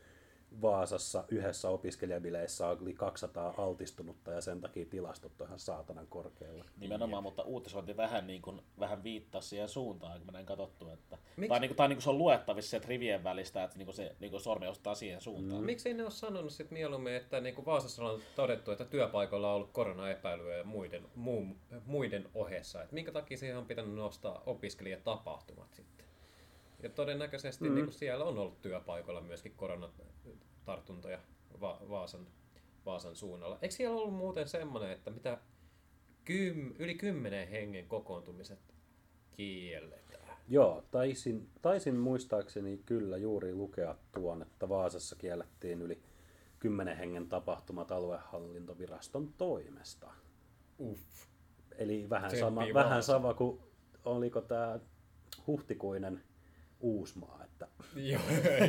Vaasassa 0.61 1.23
yhdessä 1.27 1.69
opiskelijabileissä 1.69 2.67
oli 2.67 2.93
200 2.93 3.53
altistunutta 3.57 4.31
ja 4.31 4.41
sen 4.41 4.61
takia 4.61 4.85
tilastot 4.85 5.41
on 5.41 5.47
ihan 5.47 5.59
saatanan 5.59 6.07
korkealla. 6.07 6.65
Nimenomaan, 6.77 7.23
mutta 7.23 7.43
uutisointi 7.43 7.97
vähän, 7.97 8.27
niin 8.27 8.41
kuin, 8.41 8.61
vähän 8.79 9.03
viittaa 9.03 9.41
siihen 9.41 9.69
suuntaan, 9.69 10.17
kun 10.17 10.25
mä 10.25 10.31
näin 10.31 10.45
katsottu. 10.45 10.89
Että, 10.89 11.17
Miksi- 11.37 11.49
tai, 11.49 11.59
niin 11.59 11.69
kuin, 11.69 11.77
tai 11.77 11.87
niin 11.87 11.95
kuin 11.95 12.03
se 12.03 12.09
on 12.09 12.17
luettavissa 12.17 12.69
sieltä 12.69 12.87
rivien 12.87 13.23
välistä, 13.23 13.63
että 13.63 13.77
niin 13.77 13.85
kuin 13.85 13.95
se 13.95 14.15
niin 14.19 14.31
kuin 14.31 14.41
sormi 14.41 14.67
ostaa 14.67 14.95
siihen 14.95 15.21
suuntaan. 15.21 15.61
Mm. 15.61 15.65
Miksi 15.65 15.93
ne 15.93 16.03
ole 16.03 16.11
sanonut 16.11 16.53
sit 16.53 16.71
mieluummin, 16.71 17.13
että 17.13 17.39
niin 17.39 17.55
kuin 17.55 17.65
Vaasassa 17.65 18.05
on 18.05 18.21
todettu, 18.35 18.71
että 18.71 18.85
työpaikoilla 18.85 19.49
on 19.49 19.55
ollut 19.55 19.71
koronaepäilyä 19.71 20.63
muiden, 20.63 21.07
muu, 21.15 21.45
muiden 21.85 22.29
ohessa. 22.33 22.83
Et 22.83 22.91
minkä 22.91 23.11
takia 23.11 23.37
siihen 23.37 23.57
on 23.57 23.65
pitänyt 23.65 23.95
nostaa 23.95 24.43
opiskelijatapahtumat 24.45 25.73
sitten? 25.73 26.05
Ja 26.83 26.89
todennäköisesti 26.89 27.69
mm. 27.69 27.75
niin 27.75 27.85
kuin 27.85 27.93
siellä 27.93 28.25
on 28.25 28.37
ollut 28.37 28.61
työpaikoilla 28.61 29.21
myöskin 29.21 29.53
koronatartuntoja 30.67 31.19
Va- 31.61 31.81
Vaasan, 31.89 32.27
Vaasan 32.85 33.15
suunnalla. 33.15 33.59
Eikö 33.61 33.75
siellä 33.75 33.95
ollut 33.95 34.13
muuten 34.13 34.47
semmoinen, 34.47 34.91
että 34.91 35.11
mitä 35.11 35.37
kym, 36.25 36.73
yli 36.79 36.95
kymmenen 36.95 37.47
hengen 37.47 37.87
kokoontumiset 37.87 38.59
kielletään? 39.31 40.37
Joo, 40.47 40.83
taisin, 40.91 41.49
taisin 41.61 41.95
muistaakseni 41.95 42.81
kyllä 42.85 43.17
juuri 43.17 43.53
lukea 43.53 43.95
tuon, 44.11 44.41
että 44.41 44.69
Vaasassa 44.69 45.15
kiellettiin 45.15 45.81
yli 45.81 46.01
10 46.59 46.97
hengen 46.97 47.27
tapahtumat 47.29 47.91
aluehallintoviraston 47.91 49.33
toimesta. 49.37 50.11
Uff. 50.79 51.27
Eli 51.77 52.09
vähän 52.09 52.37
sama, 52.37 52.61
vähän 52.73 53.03
sama 53.03 53.33
kuin 53.33 53.59
oliko 54.05 54.41
tämä 54.41 54.79
huhtikuinen 55.47 56.23
Uusmaa, 56.79 57.46
että 57.61 57.67
Joo, 57.95 58.21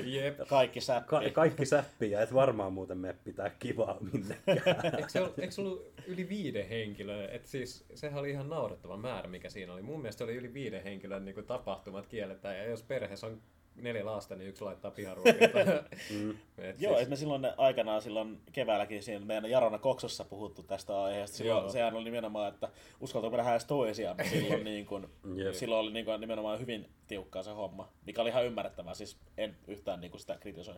jep. 0.04 0.38
Kaikki 0.48 0.80
säppi. 0.80 1.08
ka- 1.08 1.30
kaikki 1.32 1.66
säppiä, 1.66 2.22
et 2.22 2.34
varmaan 2.34 2.72
muuten 2.72 2.98
me 2.98 3.16
pitää 3.24 3.50
kivaa 3.50 3.98
minnekään. 4.12 4.94
Eikö 4.98 5.08
se, 5.08 5.20
ollut, 5.20 5.38
eikö 5.38 5.52
se 5.52 5.60
ollut 5.60 5.92
yli 6.06 6.28
viiden 6.28 6.68
henkilön? 6.68 7.30
Et 7.30 7.46
siis, 7.46 7.84
sehän 7.94 8.18
oli 8.20 8.30
ihan 8.30 8.48
naurettava 8.48 8.96
määrä, 8.96 9.28
mikä 9.28 9.50
siinä 9.50 9.72
oli. 9.72 9.82
Mun 9.82 10.00
mielestä 10.00 10.18
se 10.18 10.24
oli 10.24 10.34
yli 10.36 10.54
viiden 10.54 10.82
henkilön 10.82 11.24
niin 11.24 11.44
tapahtumat 11.46 12.06
kielletään. 12.06 12.56
Ja 12.56 12.64
jos 12.64 12.82
perheessä 12.82 13.26
on 13.26 13.42
neljä 13.82 14.06
lasta, 14.06 14.36
niin 14.36 14.48
yksi 14.48 14.64
laittaa 14.64 14.90
piharuokinta. 14.90 15.58
mm. 16.14 16.38
Joo, 16.78 16.98
et 16.98 17.08
me 17.08 17.16
silloin 17.16 17.46
aikanaan 17.56 18.02
silloin 18.02 18.40
keväälläkin 18.52 19.02
siinä 19.02 19.24
meidän 19.24 19.50
Jarona 19.50 19.78
Koksossa 19.78 20.24
puhuttu 20.24 20.62
tästä 20.62 21.02
aiheesta. 21.02 21.36
Silloin, 21.36 21.62
Joo. 21.62 21.72
sehän 21.72 21.94
oli 21.94 22.04
nimenomaan, 22.04 22.54
että 22.54 22.68
uskaltaako 23.00 23.36
nähdä 23.36 23.50
edes 23.50 23.64
toisiamme 23.64 24.24
silloin, 24.24 24.64
niin 24.72 24.86
kuin, 24.86 25.06
Jep. 25.34 25.54
silloin 25.54 25.80
oli 25.80 25.92
niin 25.92 26.04
kuin, 26.04 26.20
nimenomaan 26.20 26.60
hyvin 26.60 26.88
tiukkaa 27.06 27.42
se 27.42 27.50
homma, 27.50 27.88
mikä 28.06 28.22
oli 28.22 28.30
ihan 28.30 28.46
ymmärrettävää. 28.46 28.94
Siis 28.94 29.18
en 29.36 29.56
yhtään 29.66 30.00
niin 30.00 30.10
kuin 30.10 30.20
sitä 30.20 30.36
kritisoi. 30.40 30.76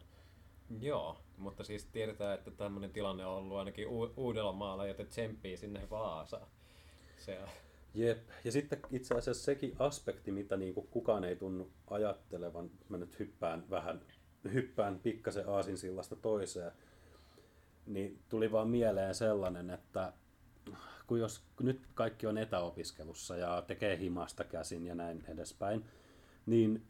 Joo, 0.80 1.16
mutta 1.36 1.64
siis 1.64 1.84
tiedetään, 1.84 2.34
että 2.34 2.50
tämmöinen 2.50 2.90
tilanne 2.90 3.26
on 3.26 3.36
ollut 3.36 3.58
ainakin 3.58 3.86
U- 3.88 4.12
Uudellamaalla, 4.16 4.86
joten 4.86 5.06
tsemppii 5.06 5.56
sinne 5.56 5.90
Vaasaan. 5.90 6.46
Se 7.16 7.38
on. 7.38 7.48
Jep. 7.94 8.28
Ja 8.44 8.52
sitten 8.52 8.80
itse 8.90 9.14
asiassa 9.14 9.44
sekin 9.44 9.76
aspekti, 9.78 10.32
mitä 10.32 10.56
niin 10.56 10.74
kuin 10.74 10.86
kukaan 10.86 11.24
ei 11.24 11.36
tunnu 11.36 11.70
ajattelevan, 11.86 12.70
mä 12.88 12.96
nyt 12.96 13.18
hyppään 13.18 13.70
vähän, 13.70 14.00
hyppään 14.52 14.98
pikkasen 14.98 15.48
aasinsillasta 15.48 16.16
toiseen, 16.16 16.72
niin 17.86 18.22
tuli 18.28 18.52
vaan 18.52 18.68
mieleen 18.68 19.14
sellainen, 19.14 19.70
että 19.70 20.12
kun 21.06 21.20
jos 21.20 21.42
nyt 21.60 21.80
kaikki 21.94 22.26
on 22.26 22.38
etäopiskelussa 22.38 23.36
ja 23.36 23.62
tekee 23.66 23.98
himasta 23.98 24.44
käsin 24.44 24.86
ja 24.86 24.94
näin 24.94 25.24
edespäin, 25.28 25.84
niin 26.46 26.82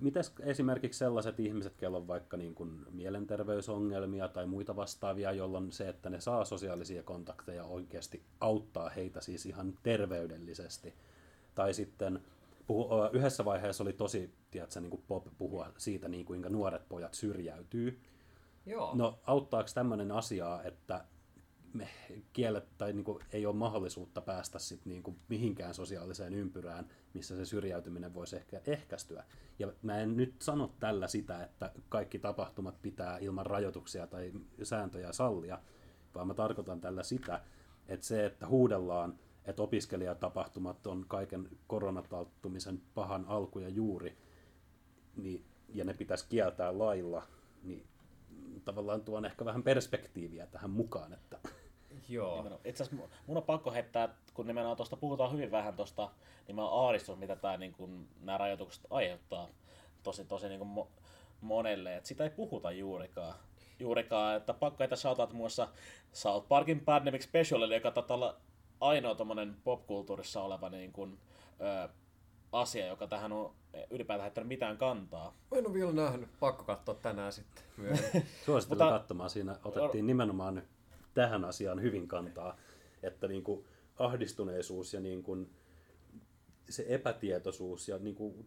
mitäs 0.00 0.34
esimerkiksi 0.40 0.98
sellaiset 0.98 1.40
ihmiset, 1.40 1.82
joilla 1.82 1.98
on 1.98 2.08
vaikka 2.08 2.36
niin 2.36 2.54
kuin 2.54 2.86
mielenterveysongelmia 2.90 4.28
tai 4.28 4.46
muita 4.46 4.76
vastaavia, 4.76 5.32
jolloin 5.32 5.72
se, 5.72 5.88
että 5.88 6.10
ne 6.10 6.20
saa 6.20 6.44
sosiaalisia 6.44 7.02
kontakteja 7.02 7.64
oikeasti 7.64 8.22
auttaa 8.40 8.88
heitä 8.88 9.20
siis 9.20 9.46
ihan 9.46 9.78
terveydellisesti. 9.82 10.94
Tai 11.54 11.74
sitten 11.74 12.20
puhu, 12.66 12.88
yhdessä 13.12 13.44
vaiheessa 13.44 13.84
oli 13.84 13.92
tosi, 13.92 14.34
tiedätkö, 14.50 14.80
niin 14.80 14.90
kuin 14.90 15.02
pop 15.08 15.26
puhua 15.38 15.72
siitä, 15.78 16.08
niin 16.08 16.24
kuinka 16.24 16.48
nuoret 16.48 16.88
pojat 16.88 17.14
syrjäytyy. 17.14 18.00
Joo. 18.66 18.94
No 18.94 19.18
auttaako 19.26 19.68
tämmöinen 19.74 20.12
asiaa, 20.12 20.62
että 20.62 21.04
kielet, 22.32 22.78
tai 22.78 22.92
niin 22.92 23.04
kuin, 23.04 23.18
ei 23.32 23.46
ole 23.46 23.54
mahdollisuutta 23.56 24.20
päästä 24.20 24.58
sit 24.58 24.86
niin 24.86 25.02
kuin 25.02 25.16
mihinkään 25.28 25.74
sosiaaliseen 25.74 26.34
ympyrään, 26.34 26.88
missä 27.14 27.36
se 27.36 27.44
syrjäytyminen 27.44 28.14
voisi 28.14 28.36
ehkä 28.36 28.60
ehkäistyä. 28.66 29.24
Ja 29.58 29.72
mä 29.82 29.98
en 29.98 30.16
nyt 30.16 30.34
sano 30.42 30.74
tällä 30.80 31.08
sitä, 31.08 31.42
että 31.42 31.72
kaikki 31.88 32.18
tapahtumat 32.18 32.82
pitää 32.82 33.18
ilman 33.18 33.46
rajoituksia 33.46 34.06
tai 34.06 34.32
sääntöjä 34.62 35.12
sallia, 35.12 35.58
vaan 36.14 36.26
mä 36.26 36.34
tarkoitan 36.34 36.80
tällä 36.80 37.02
sitä, 37.02 37.40
että 37.88 38.06
se, 38.06 38.26
että 38.26 38.46
huudellaan, 38.46 39.18
että 39.44 39.62
opiskelijatapahtumat 39.62 40.86
on 40.86 41.04
kaiken 41.08 41.48
koronatalttumisen 41.66 42.82
pahan 42.94 43.24
alku 43.28 43.58
ja 43.58 43.68
juuri, 43.68 44.18
niin, 45.16 45.44
ja 45.68 45.84
ne 45.84 45.94
pitäisi 45.94 46.26
kieltää 46.28 46.78
lailla, 46.78 47.22
niin 47.62 47.86
tavallaan 48.64 49.02
tuon 49.02 49.24
ehkä 49.24 49.44
vähän 49.44 49.62
perspektiiviä 49.62 50.46
tähän 50.46 50.70
mukaan, 50.70 51.12
että 51.12 51.38
Joo. 52.10 52.36
Nimenomaan. 52.36 52.60
Itse 52.64 52.82
asiassa 52.82 53.04
mu- 53.06 53.10
mun 53.26 53.36
on 53.36 53.42
pakko 53.42 53.72
heittää, 53.72 54.08
kun 54.34 54.46
nimenomaan 54.46 54.76
tuosta 54.76 54.96
puhutaan 54.96 55.32
hyvin 55.32 55.50
vähän 55.50 55.76
tuosta, 55.76 56.10
niin 56.46 56.56
mä 56.56 56.68
oon 56.68 56.94
mitä 57.16 57.36
tää, 57.36 57.56
niin 57.56 57.72
kun, 57.72 58.08
nämä 58.20 58.38
rajoitukset 58.38 58.86
aiheuttaa 58.90 59.48
tosi, 60.02 60.24
tosi 60.24 60.48
niin 60.48 60.58
kuin 60.58 60.70
mo- 60.76 61.00
monelle. 61.40 61.96
Et 61.96 62.06
sitä 62.06 62.24
ei 62.24 62.30
puhuta 62.30 62.70
juurikaan. 62.72 63.34
Juurikaan, 63.78 64.36
että 64.36 64.54
pakko 64.54 64.76
heittää 64.78 64.96
shoutout 64.96 65.30
muun 65.32 65.38
muassa 65.42 65.68
South 66.12 66.48
Parkin 66.48 66.80
Pandemic 66.80 67.22
Special, 67.22 67.70
joka 67.70 67.90
taitaa 67.90 68.14
olla 68.14 68.36
ainoa 68.80 69.14
tommonen 69.14 69.56
popkulttuurissa 69.64 70.42
oleva 70.42 70.68
niin 70.68 70.92
kuin, 70.92 71.18
ö, 71.60 71.88
asia, 72.52 72.86
joka 72.86 73.06
tähän 73.06 73.32
on 73.32 73.54
ylipäätään 73.90 74.24
heittänyt 74.24 74.48
mitään 74.48 74.76
kantaa. 74.76 75.34
Mä 75.50 75.58
en 75.58 75.66
ole 75.66 75.74
vielä 75.74 75.92
nähnyt. 75.92 76.28
Pakko 76.40 76.64
katsoa 76.64 76.94
tänään 76.94 77.32
sitten 77.32 77.64
myöhemmin. 77.76 78.26
suosittelen 78.46 78.84
Mutta- 78.84 78.98
katsomaan. 78.98 79.30
Siinä 79.30 79.56
otettiin 79.64 80.06
nimenomaan 80.06 80.62
tähän 81.14 81.44
asiaan 81.44 81.82
hyvin 81.82 82.08
kantaa, 82.08 82.56
että 83.02 83.28
niin 83.28 83.44
kuin 83.44 83.64
ahdistuneisuus 83.98 84.94
ja 84.94 85.00
niin 85.00 85.22
kuin 85.22 85.50
se 86.68 86.84
epätietoisuus 86.88 87.88
ja 87.88 87.98
niin 87.98 88.14
kuin 88.14 88.46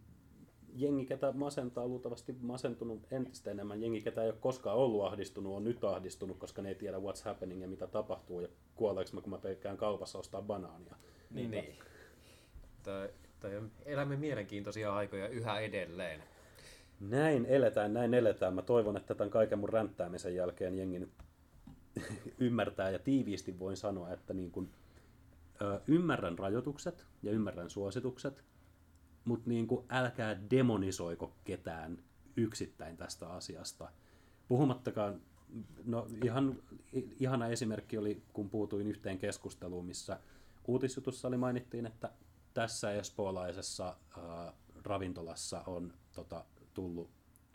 jengi, 0.75 1.05
ketä 1.05 1.31
masentaa, 1.31 1.87
luultavasti 1.87 2.35
masentunut 2.41 3.01
entistä 3.11 3.51
enemmän. 3.51 3.81
Jengi, 3.81 4.01
ketä 4.01 4.23
ei 4.23 4.29
ole 4.29 4.37
koskaan 4.39 4.77
ollut 4.77 5.05
ahdistunut, 5.05 5.55
on 5.55 5.63
nyt 5.63 5.83
ahdistunut, 5.83 6.37
koska 6.37 6.61
ne 6.61 6.69
ei 6.69 6.75
tiedä 6.75 6.97
what's 6.97 7.25
happening 7.25 7.61
ja 7.61 7.67
mitä 7.67 7.87
tapahtuu 7.87 8.41
ja 8.41 8.47
kuoleeko 8.75 9.11
mä, 9.13 9.21
kun 9.21 9.29
mä 9.29 9.37
pelkkään 9.37 9.77
kaupassa 9.77 10.19
ostaa 10.19 10.41
banaania. 10.41 10.95
niin. 11.31 11.51
niin. 11.51 11.75
Tai, 12.83 13.09
tai 13.39 13.57
on 13.57 13.71
elämme 13.85 14.15
mielenkiintoisia 14.15 14.95
aikoja 14.95 15.27
yhä 15.27 15.59
edelleen. 15.59 16.23
Näin 16.99 17.45
eletään, 17.45 17.93
näin 17.93 18.13
eletään. 18.13 18.53
Mä 18.53 18.61
toivon, 18.61 18.97
että 18.97 19.15
tämän 19.15 19.31
kaiken 19.31 19.59
mun 19.59 19.69
ränttäämisen 19.69 20.35
jälkeen 20.35 20.77
jengi 20.77 20.99
nyt 20.99 21.11
ymmärtää 22.39 22.89
ja 22.89 22.99
tiiviisti 22.99 23.59
voin 23.59 23.77
sanoa, 23.77 24.09
että 24.09 24.33
niin 24.33 24.51
kun, 24.51 24.69
ö, 25.61 25.81
ymmärrän 25.87 26.37
rajoitukset 26.37 27.07
ja 27.23 27.31
ymmärrän 27.31 27.69
suositukset, 27.69 28.43
mutta 29.25 29.49
niin 29.49 29.67
kun, 29.67 29.85
älkää 29.89 30.37
demonisoiko 30.51 31.35
ketään 31.43 32.03
yksittäin 32.37 32.97
tästä 32.97 33.29
asiasta. 33.29 33.91
Puhumattakaan, 34.47 35.21
no 35.85 36.07
ihan, 36.23 36.57
ihana 37.19 37.47
esimerkki 37.47 37.97
oli, 37.97 38.23
kun 38.33 38.49
puutuin 38.49 38.87
yhteen 38.87 39.17
keskusteluun, 39.17 39.85
missä 39.85 40.19
uutisjutussa 40.67 41.27
oli 41.27 41.37
mainittiin, 41.37 41.85
että 41.85 42.11
tässä 42.53 42.91
espoolaisessa 42.91 43.95
äh, 44.17 44.53
ravintolassa 44.83 45.63
on 45.67 45.93
tota, 46.15 46.45
tullut 46.73 47.09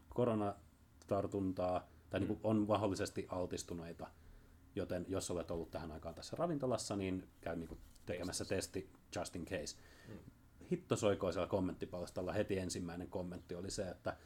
koronatartuntaa, 0.09 1.89
tai 2.11 2.21
niin 2.21 2.29
kuin 2.29 2.41
on 2.43 2.67
mahdollisesti 2.69 3.27
altistuneita, 3.29 4.07
joten 4.75 5.07
jos 5.09 5.31
olet 5.31 5.51
ollut 5.51 5.71
tähän 5.71 5.93
aikaan 5.93 6.15
tässä 6.15 6.37
ravintolassa, 6.37 6.97
niin 6.97 7.29
käy 7.41 7.57
niin 7.57 7.69
kuin 7.69 7.81
tekemässä 8.07 8.45
testi 8.45 8.91
just 9.17 9.37
in 9.37 9.45
case. 9.45 9.77
Hitto 10.71 10.97
soikoi 10.97 11.33
siellä 11.33 11.49
kommenttipalstalla 11.49 12.33
heti 12.33 12.59
ensimmäinen 12.59 13.09
kommentti 13.09 13.55
oli 13.55 13.71
se, 13.71 13.89
että 13.89 14.17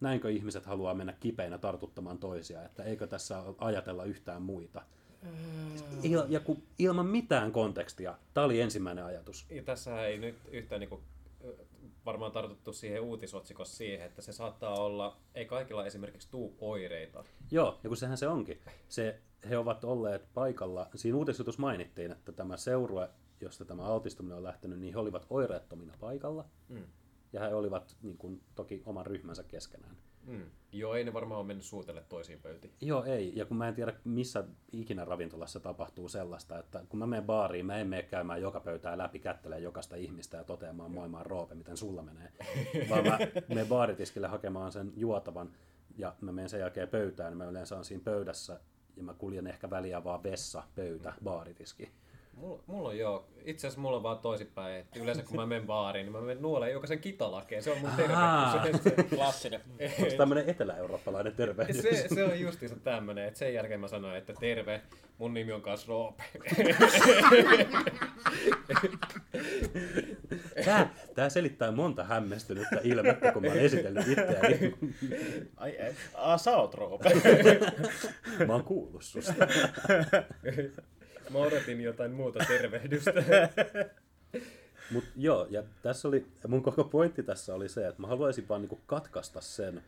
näinkö 0.00 0.30
ihmiset 0.30 0.66
haluaa 0.66 0.94
mennä 0.94 1.12
kipeinä 1.12 1.58
tartuttamaan 1.58 2.18
toisia, 2.18 2.62
että 2.64 2.84
eikö 2.84 3.06
tässä 3.06 3.42
ajatella 3.58 4.04
yhtään 4.04 4.42
muita. 4.42 4.82
Il, 6.02 6.22
ja 6.28 6.40
kun, 6.40 6.62
ilman 6.78 7.06
mitään 7.06 7.52
kontekstia, 7.52 8.18
tämä 8.34 8.44
oli 8.44 8.60
ensimmäinen 8.60 9.04
ajatus. 9.04 9.46
Ja 9.50 9.62
tässä 9.62 10.06
ei 10.06 10.18
nyt 10.18 10.36
yhtään 10.50 10.80
niin 10.80 11.00
varmaan 12.06 12.32
tartuttu 12.32 12.72
siihen 12.72 13.02
uutisotsikossa 13.02 13.76
siihen, 13.76 14.06
että 14.06 14.22
se 14.22 14.32
saattaa 14.32 14.74
olla, 14.74 15.16
ei 15.34 15.46
kaikilla 15.46 15.86
esimerkiksi 15.86 16.28
tuu 16.30 16.56
oireita. 16.60 17.24
Joo, 17.50 17.78
ja 17.82 17.88
kun 17.88 17.96
sehän 17.96 18.18
se 18.18 18.28
onkin. 18.28 18.60
Se, 18.88 19.20
he 19.48 19.58
ovat 19.58 19.84
olleet 19.84 20.28
paikalla, 20.34 20.88
siinä 20.94 21.18
uutisjutussa 21.18 21.60
mainittiin, 21.60 22.12
että 22.12 22.32
tämä 22.32 22.56
seurue, 22.56 23.08
josta 23.40 23.64
tämä 23.64 23.82
altistuminen 23.82 24.36
on 24.36 24.42
lähtenyt, 24.42 24.78
niin 24.78 24.94
he 24.94 25.00
olivat 25.00 25.26
oireettomina 25.30 25.94
paikalla. 26.00 26.44
Mm. 26.68 26.84
Ja 27.32 27.40
he 27.40 27.54
olivat 27.54 27.96
niin 28.02 28.18
kuin, 28.18 28.42
toki 28.54 28.82
oman 28.86 29.06
ryhmänsä 29.06 29.42
keskenään. 29.42 29.96
Mm. 30.26 30.44
Joo, 30.72 30.94
ei 30.94 31.04
ne 31.04 31.12
varmaan 31.12 31.38
ole 31.38 31.46
mennyt 31.46 31.64
suutelle 31.64 32.04
toisiin 32.08 32.40
pöytiin. 32.40 32.74
Joo, 32.80 33.04
ei. 33.04 33.32
Ja 33.36 33.44
kun 33.44 33.56
mä 33.56 33.68
en 33.68 33.74
tiedä, 33.74 33.92
missä 34.04 34.44
ikinä 34.72 35.04
ravintolassa 35.04 35.60
tapahtuu 35.60 36.08
sellaista, 36.08 36.58
että 36.58 36.84
kun 36.88 36.98
mä 36.98 37.06
menen 37.06 37.24
baariin, 37.24 37.66
mä 37.66 37.76
en 37.76 37.88
mene 37.88 38.02
käymään 38.02 38.42
joka 38.42 38.60
pöytää 38.60 38.98
läpi, 38.98 39.18
kättelee 39.18 39.60
jokaista 39.60 39.96
ihmistä 39.96 40.36
ja 40.36 40.44
toteamaan 40.44 40.90
moi 40.90 41.08
mä 41.08 41.16
oon 41.16 41.26
Roope, 41.26 41.54
miten 41.54 41.76
sulla 41.76 42.02
menee. 42.02 42.32
Vaan 42.90 43.06
mä 43.06 43.18
menen 43.48 43.66
baaritiskille 43.66 44.28
hakemaan 44.28 44.72
sen 44.72 44.92
juotavan 44.96 45.52
ja 45.96 46.14
mä 46.20 46.32
menen 46.32 46.48
sen 46.48 46.60
jälkeen 46.60 46.88
pöytään, 46.88 47.30
niin 47.30 47.38
mä 47.38 47.44
yleensä 47.44 47.78
on 47.78 47.84
siinä 47.84 48.04
pöydässä 48.04 48.60
ja 48.96 49.02
mä 49.02 49.14
kuljen 49.14 49.46
ehkä 49.46 49.70
väliä 49.70 50.04
vaan 50.04 50.22
vessa, 50.22 50.62
pöytä, 50.74 51.12
baaritiski. 51.24 51.92
Mulla, 52.36 52.62
mulla 52.66 52.88
on 52.88 52.98
joo, 52.98 53.28
itse 53.44 53.66
asiassa 53.66 53.80
mulla 53.80 53.96
on 53.96 54.02
vaan 54.02 54.18
toisinpäin, 54.18 54.80
että 54.80 55.00
yleensä 55.00 55.22
kun 55.22 55.36
mä 55.36 55.46
menen 55.46 55.66
baariin, 55.66 56.04
niin 56.04 56.12
mä 56.12 56.20
menen 56.20 56.42
nuoleen 56.42 56.72
jokaisen 56.72 56.98
kitalakeen, 56.98 57.62
se 57.62 57.70
on 57.70 57.78
mun. 57.78 57.90
Se, 57.96 58.90
Klassinen. 59.14 59.60
Onko 59.98 60.14
tämmöinen 60.16 60.48
etelä-eurooppalainen 60.48 61.32
tervehdys? 61.32 61.82
se, 61.82 62.08
se 62.14 62.24
on 62.24 62.40
justiinsa 62.40 62.76
tämmönen, 62.76 63.26
että 63.26 63.38
sen 63.38 63.54
jälkeen 63.54 63.80
mä 63.80 63.88
sanoin, 63.88 64.16
että 64.16 64.32
terve, 64.40 64.82
mun 65.18 65.34
nimi 65.34 65.52
on 65.52 65.62
kanssa 65.62 65.88
Roope. 65.88 66.24
Tää, 70.64 70.94
tää 71.14 71.28
selittää 71.28 71.72
monta 71.72 72.04
hämmästynyttä 72.04 72.80
ilmettä, 72.82 73.32
kun 73.32 73.42
mä 73.42 73.48
oon 73.48 73.58
esitellyt 73.58 74.08
itseäni. 74.08 74.74
Ai, 75.56 75.78
ai, 75.80 75.94
a, 76.14 76.38
sä 76.38 76.56
oot 76.56 76.74
Roope. 76.74 77.10
Mä 78.46 78.52
oon 78.52 78.64
kuullut 78.64 79.02
susta. 79.02 79.46
Mä 81.32 81.38
odotin 81.38 81.80
jotain 81.80 82.12
muuta 82.12 82.44
tervehdystä. 82.48 83.12
Mut 84.92 85.04
joo, 85.16 85.46
ja 85.50 85.62
tässä 85.82 86.08
oli, 86.08 86.26
mun 86.48 86.62
koko 86.62 86.84
pointti 86.84 87.22
tässä 87.22 87.54
oli 87.54 87.68
se, 87.68 87.88
että 87.88 88.02
mä 88.02 88.06
haluaisin 88.06 88.48
vaan 88.48 88.60
niinku 88.60 88.80
katkaista 88.86 89.40
sen, 89.40 89.82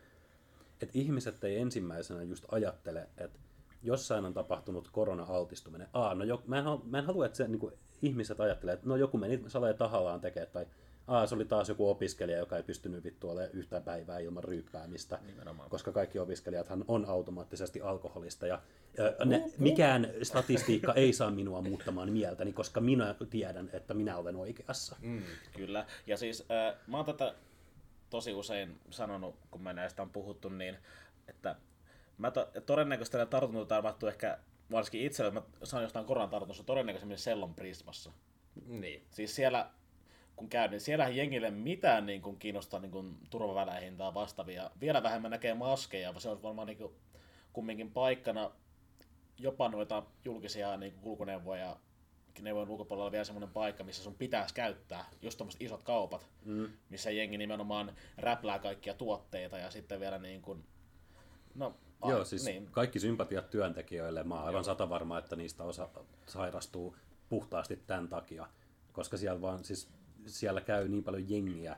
että 0.83 0.99
ihmiset 0.99 1.45
ei 1.45 1.59
ensimmäisenä 1.59 2.23
just 2.23 2.45
ajattele, 2.49 3.09
että 3.19 3.39
jossain 3.83 4.25
on 4.25 4.35
tapahtunut 4.35 4.89
korona-altistuminen. 4.93 5.89
Aa, 5.93 6.15
no 6.15 6.25
jo, 6.25 6.43
mä, 6.47 6.59
en, 6.59 6.65
mä 6.85 6.99
en 6.99 7.05
halua, 7.05 7.27
että 7.27 7.37
se, 7.37 7.49
niinku, 7.49 7.73
ihmiset 8.03 8.41
ajattelee, 8.41 8.75
että 8.75 8.89
no 8.89 8.97
joku 8.97 9.19
meni 9.19 9.45
salee 9.49 9.75
tahallaan 9.75 10.21
tekemään, 10.21 10.53
tai 10.53 10.67
Aa, 11.07 11.27
se 11.27 11.35
oli 11.35 11.45
taas 11.45 11.69
joku 11.69 11.91
opiskelija, 11.91 12.39
joka 12.39 12.57
ei 12.57 12.63
pystynyt 12.63 13.05
vittu 13.05 13.31
olemaan 13.31 13.53
yhtä 13.53 13.81
päivää 13.81 14.19
ilman 14.19 14.45
ryyppäämistä. 14.45 15.19
Nimenomaan. 15.27 15.71
Koska 15.71 15.93
kaikki 15.93 16.19
opiskelijathan 16.19 16.85
on 16.89 17.05
automaattisesti 17.09 17.81
alkoholista. 17.81 18.47
Ja, 18.47 18.63
ja 18.99 19.25
ne, 19.25 19.53
mikään 19.59 20.11
statistiikka 20.23 20.95
ei 20.95 21.13
saa 21.13 21.31
minua 21.31 21.63
muuttamaan 21.63 22.13
mieltäni, 22.13 22.53
koska 22.53 22.81
minä 22.81 23.15
tiedän, 23.31 23.71
että 23.73 23.95
minä 23.95 24.17
olen 24.17 24.37
oikeassa. 24.37 24.97
Mm, 25.01 25.23
kyllä. 25.57 25.87
Ja 26.07 26.17
siis 26.17 26.47
äh, 26.51 26.81
mä 26.87 26.97
oon 26.97 27.07
tätä 27.07 27.35
tosi 28.11 28.33
usein 28.33 28.81
sanonut, 28.91 29.35
kun 29.51 29.63
me 29.63 29.73
näistä 29.73 30.03
on 30.03 30.11
puhuttu, 30.11 30.49
niin 30.49 30.77
että 31.29 31.57
mä 32.19 32.31
to, 32.31 32.49
todennäköisesti 32.67 33.13
tällä 33.13 33.27
tartunnut 33.27 33.69
tarvattu 33.69 34.07
ehkä 34.07 34.39
varsinkin 34.71 35.07
itselle, 35.07 35.29
että 35.29 35.41
mä 35.41 35.67
saan 35.67 35.83
jostain 35.83 36.07
koronatartunnossa 36.07 36.65
todennäköisemmin 36.65 37.19
sellon 37.19 37.55
prismassa. 37.55 38.13
niin. 38.67 39.07
Siis 39.11 39.37
siellä, 39.37 39.71
kun 40.37 40.49
käy, 40.49 40.69
niin 40.69 40.81
siellähän 40.81 41.17
jengille 41.17 41.51
mitään 41.51 42.07
niin 42.07 42.23
kuin, 42.23 42.37
kiinnostaa 42.37 42.81
niin 42.81 42.91
kuin, 42.91 43.19
turvaväleihin 43.31 43.97
tai 43.97 44.15
vastaavia. 44.15 44.71
Vielä 44.81 45.03
vähemmän 45.03 45.31
näkee 45.31 45.55
maskeja, 45.55 46.13
vaan 46.13 46.21
se 46.21 46.29
on 46.29 46.43
varmaan 46.43 46.67
niin 46.67 46.79
kuin, 46.79 46.93
kumminkin 47.53 47.91
paikkana 47.91 48.51
jopa 49.39 49.69
noita 49.69 50.03
julkisia 50.25 50.77
niin 50.77 50.93
kuin, 50.93 51.03
kulkuneuvoja 51.03 51.77
neuvojen 52.43 52.69
ulkopuolella 52.69 53.13
vielä 53.13 53.25
semmoinen 53.25 53.51
paikka, 53.51 53.85
missä 53.85 54.03
sun 54.03 54.15
pitäisi 54.15 54.55
käyttää 54.55 55.05
just 55.23 55.39
tommoset 55.39 55.63
isot 55.63 55.83
kaupat, 55.83 56.27
mm. 56.45 56.69
missä 56.89 57.11
jengi 57.11 57.39
nimenomaan 57.39 57.93
räplää 58.19 58.59
kaikkia 58.59 58.95
tuotteita 58.95 59.59
ja 59.59 59.71
sitten 59.71 60.01
vielä 60.01 60.19
niin 60.19 60.43
kuin, 60.43 60.65
no, 61.55 61.75
a, 62.01 62.11
Joo, 62.11 62.25
siis 62.25 62.45
niin, 62.45 62.69
kaikki 62.71 63.01
sympatiat 63.01 63.51
työntekijöille. 63.51 64.25
Mä 64.25 64.35
oon 64.35 64.45
aivan 64.45 64.65
sata 64.65 64.89
varma, 64.89 65.19
että 65.19 65.37
niistä 65.37 65.65
osa 65.65 65.89
sairastuu 66.27 66.97
puhtaasti 67.29 67.77
tämän 67.87 68.09
takia. 68.09 68.47
Koska 68.93 69.17
siellä, 69.17 69.41
vaan, 69.41 69.65
siis, 69.65 69.89
siellä 70.27 70.61
käy 70.61 70.89
niin 70.89 71.05
paljon 71.05 71.31
jengiä 71.31 71.77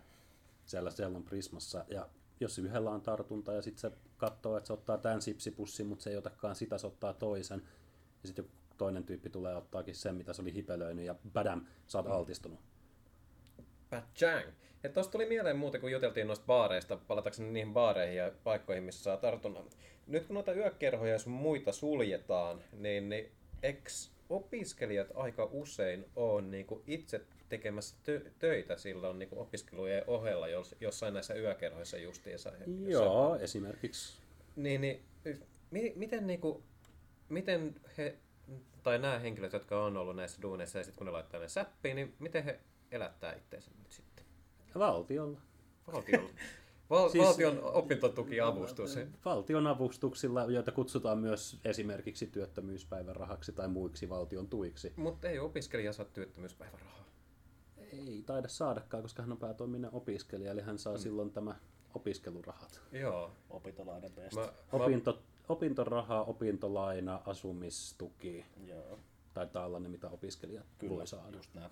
siellä 0.64 0.90
sellon 0.90 1.24
prismassa. 1.24 1.84
Ja 1.88 2.08
jos 2.40 2.58
yhdellä 2.58 2.90
on 2.90 3.00
tartunta 3.00 3.52
ja 3.52 3.62
sitten 3.62 3.80
se 3.80 3.96
katsoo, 4.16 4.56
että 4.56 4.66
se 4.66 4.72
ottaa 4.72 4.98
tämän 4.98 5.22
sipsipussin, 5.22 5.86
mutta 5.86 6.02
se 6.02 6.10
ei 6.10 6.16
otakaan 6.16 6.56
sitä, 6.56 6.78
se 6.78 6.86
ottaa 6.86 7.12
toisen. 7.12 7.62
Ja 8.22 8.26
sitten 8.26 8.42
joku 8.42 8.54
toinen 8.76 9.04
tyyppi 9.04 9.30
tulee 9.30 9.56
ottaakin 9.56 9.94
sen, 9.94 10.14
mitä 10.14 10.32
se 10.32 10.42
oli 10.42 10.54
hipelöinyt 10.54 11.04
ja 11.04 11.14
badam, 11.32 11.66
sä 11.86 11.98
oot 11.98 12.06
altistunut. 12.06 12.60
Pachang. 13.90 14.48
Ja 14.82 14.90
tuosta 14.90 15.12
tuli 15.12 15.26
mieleen 15.26 15.56
muuten, 15.56 15.80
kun 15.80 15.92
juteltiin 15.92 16.26
noista 16.26 16.46
baareista, 16.46 16.96
palatakseni 16.96 17.50
niihin 17.50 17.72
baareihin 17.72 18.16
ja 18.16 18.32
paikkoihin, 18.44 18.84
missä 18.84 19.04
saa 19.04 19.16
tartunnan. 19.16 19.64
Nyt 20.06 20.26
kun 20.26 20.34
noita 20.34 20.52
yökerhoja 20.52 21.12
ja 21.12 21.18
sun 21.18 21.32
muita 21.32 21.72
suljetaan, 21.72 22.62
niin, 22.72 23.08
niin 23.08 23.32
eks 23.62 24.12
opiskelijat 24.28 25.08
aika 25.14 25.48
usein 25.52 26.04
on 26.16 26.50
niinku 26.50 26.82
itse 26.86 27.20
tekemässä 27.48 27.96
tö- 28.04 28.30
töitä 28.38 28.76
silloin 28.76 29.18
niinku 29.18 29.40
opiskelujen 29.40 30.04
ohella 30.06 30.48
jos, 30.48 30.74
jossain 30.80 31.14
näissä 31.14 31.34
yökerhoissa 31.34 31.96
justiinsa? 31.96 32.52
Joo, 32.88 33.36
esimerkiksi 33.36 34.18
Niin, 34.56 34.80
niin 34.80 35.04
mi- 35.70 35.92
miten, 35.96 36.26
niinku, 36.26 36.62
miten 37.28 37.74
he, 37.98 38.16
tai 38.82 38.98
nämä 38.98 39.18
henkilöt, 39.18 39.52
jotka 39.52 39.84
on 39.84 39.96
ollut 39.96 40.16
näissä 40.16 40.42
duuneissa 40.42 40.78
ja 40.78 40.84
sitten 40.84 40.98
kun 40.98 41.06
ne 41.06 41.10
laittaa 41.10 41.40
ne 41.40 41.48
säppiin, 41.48 41.96
niin 41.96 42.14
miten 42.18 42.44
he 42.44 42.60
elättää 42.90 43.34
itseensä 43.34 43.70
nyt 43.78 43.92
sitten? 43.92 44.24
valtiolla. 44.78 45.40
Valtion, 45.92 46.30
val, 46.90 47.08
siis, 47.08 47.24
valtion 47.24 47.62
opintotukiavustus. 47.62 48.98
Valtion 49.24 49.66
avustuksilla, 49.66 50.44
joita 50.44 50.72
kutsutaan 50.72 51.18
myös 51.18 51.60
esimerkiksi 51.64 52.26
työttömyyspäivärahaksi 52.26 53.52
tai 53.52 53.68
muiksi 53.68 54.08
valtion 54.08 54.48
tuiksi. 54.48 54.92
Mutta 54.96 55.28
ei 55.28 55.38
opiskelija 55.38 55.92
saa 55.92 56.06
työttömyyspäivärahaa. 56.06 57.04
Ei 57.98 58.22
taida 58.26 58.48
saadakaan, 58.48 59.02
koska 59.02 59.22
hän 59.22 59.32
on 59.32 59.38
päätoiminen 59.38 59.90
opiskelija, 59.92 60.50
eli 60.50 60.60
hän 60.60 60.78
saa 60.78 60.92
mm. 60.92 60.98
silloin 60.98 61.30
tämä 61.30 61.54
opiskelurahat. 61.94 62.80
Joo. 62.92 63.30
opintolainen 63.50 64.12
best. 64.12 64.36
Mä, 64.36 64.40
mä, 64.42 64.48
Opinto, 64.72 65.22
opintoraha, 65.48 66.22
opintolaina, 66.22 67.20
asumistuki, 67.26 68.44
Joo, 68.66 68.98
taitaa 69.34 69.66
olla 69.66 69.78
ne, 69.78 69.88
mitä 69.88 70.08
opiskelijat 70.08 70.66
kyllä, 70.78 70.96
voi 70.96 71.06
saada. 71.06 71.36
just 71.36 71.54
näin. 71.54 71.70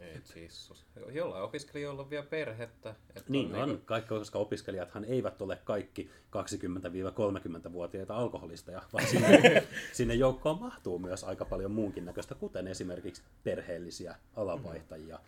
ei. 0.00 1.14
Jollain 1.14 1.42
opiskelijoilla 1.42 2.02
on 2.02 2.10
vielä 2.10 2.26
perhettä. 2.26 2.90
Että 2.90 3.22
Niin 3.28 3.54
on, 3.54 3.68
niinku- 3.68 3.84
kaikki, 3.86 4.08
koska 4.08 4.38
opiskelijathan 4.38 5.04
eivät 5.04 5.42
ole 5.42 5.56
kaikki 5.64 6.10
20-30-vuotiaita 6.30 8.16
alkoholisteja, 8.16 8.82
vaan 8.92 9.06
sinne, 9.06 9.66
sinne 9.92 10.14
joukkoon 10.14 10.60
mahtuu 10.60 10.98
myös 10.98 11.24
aika 11.24 11.44
paljon 11.44 11.70
muunkin 11.70 12.04
näköistä, 12.04 12.34
kuten 12.34 12.68
esimerkiksi 12.68 13.22
perheellisiä 13.44 14.16
alavaihtajia, 14.36 15.18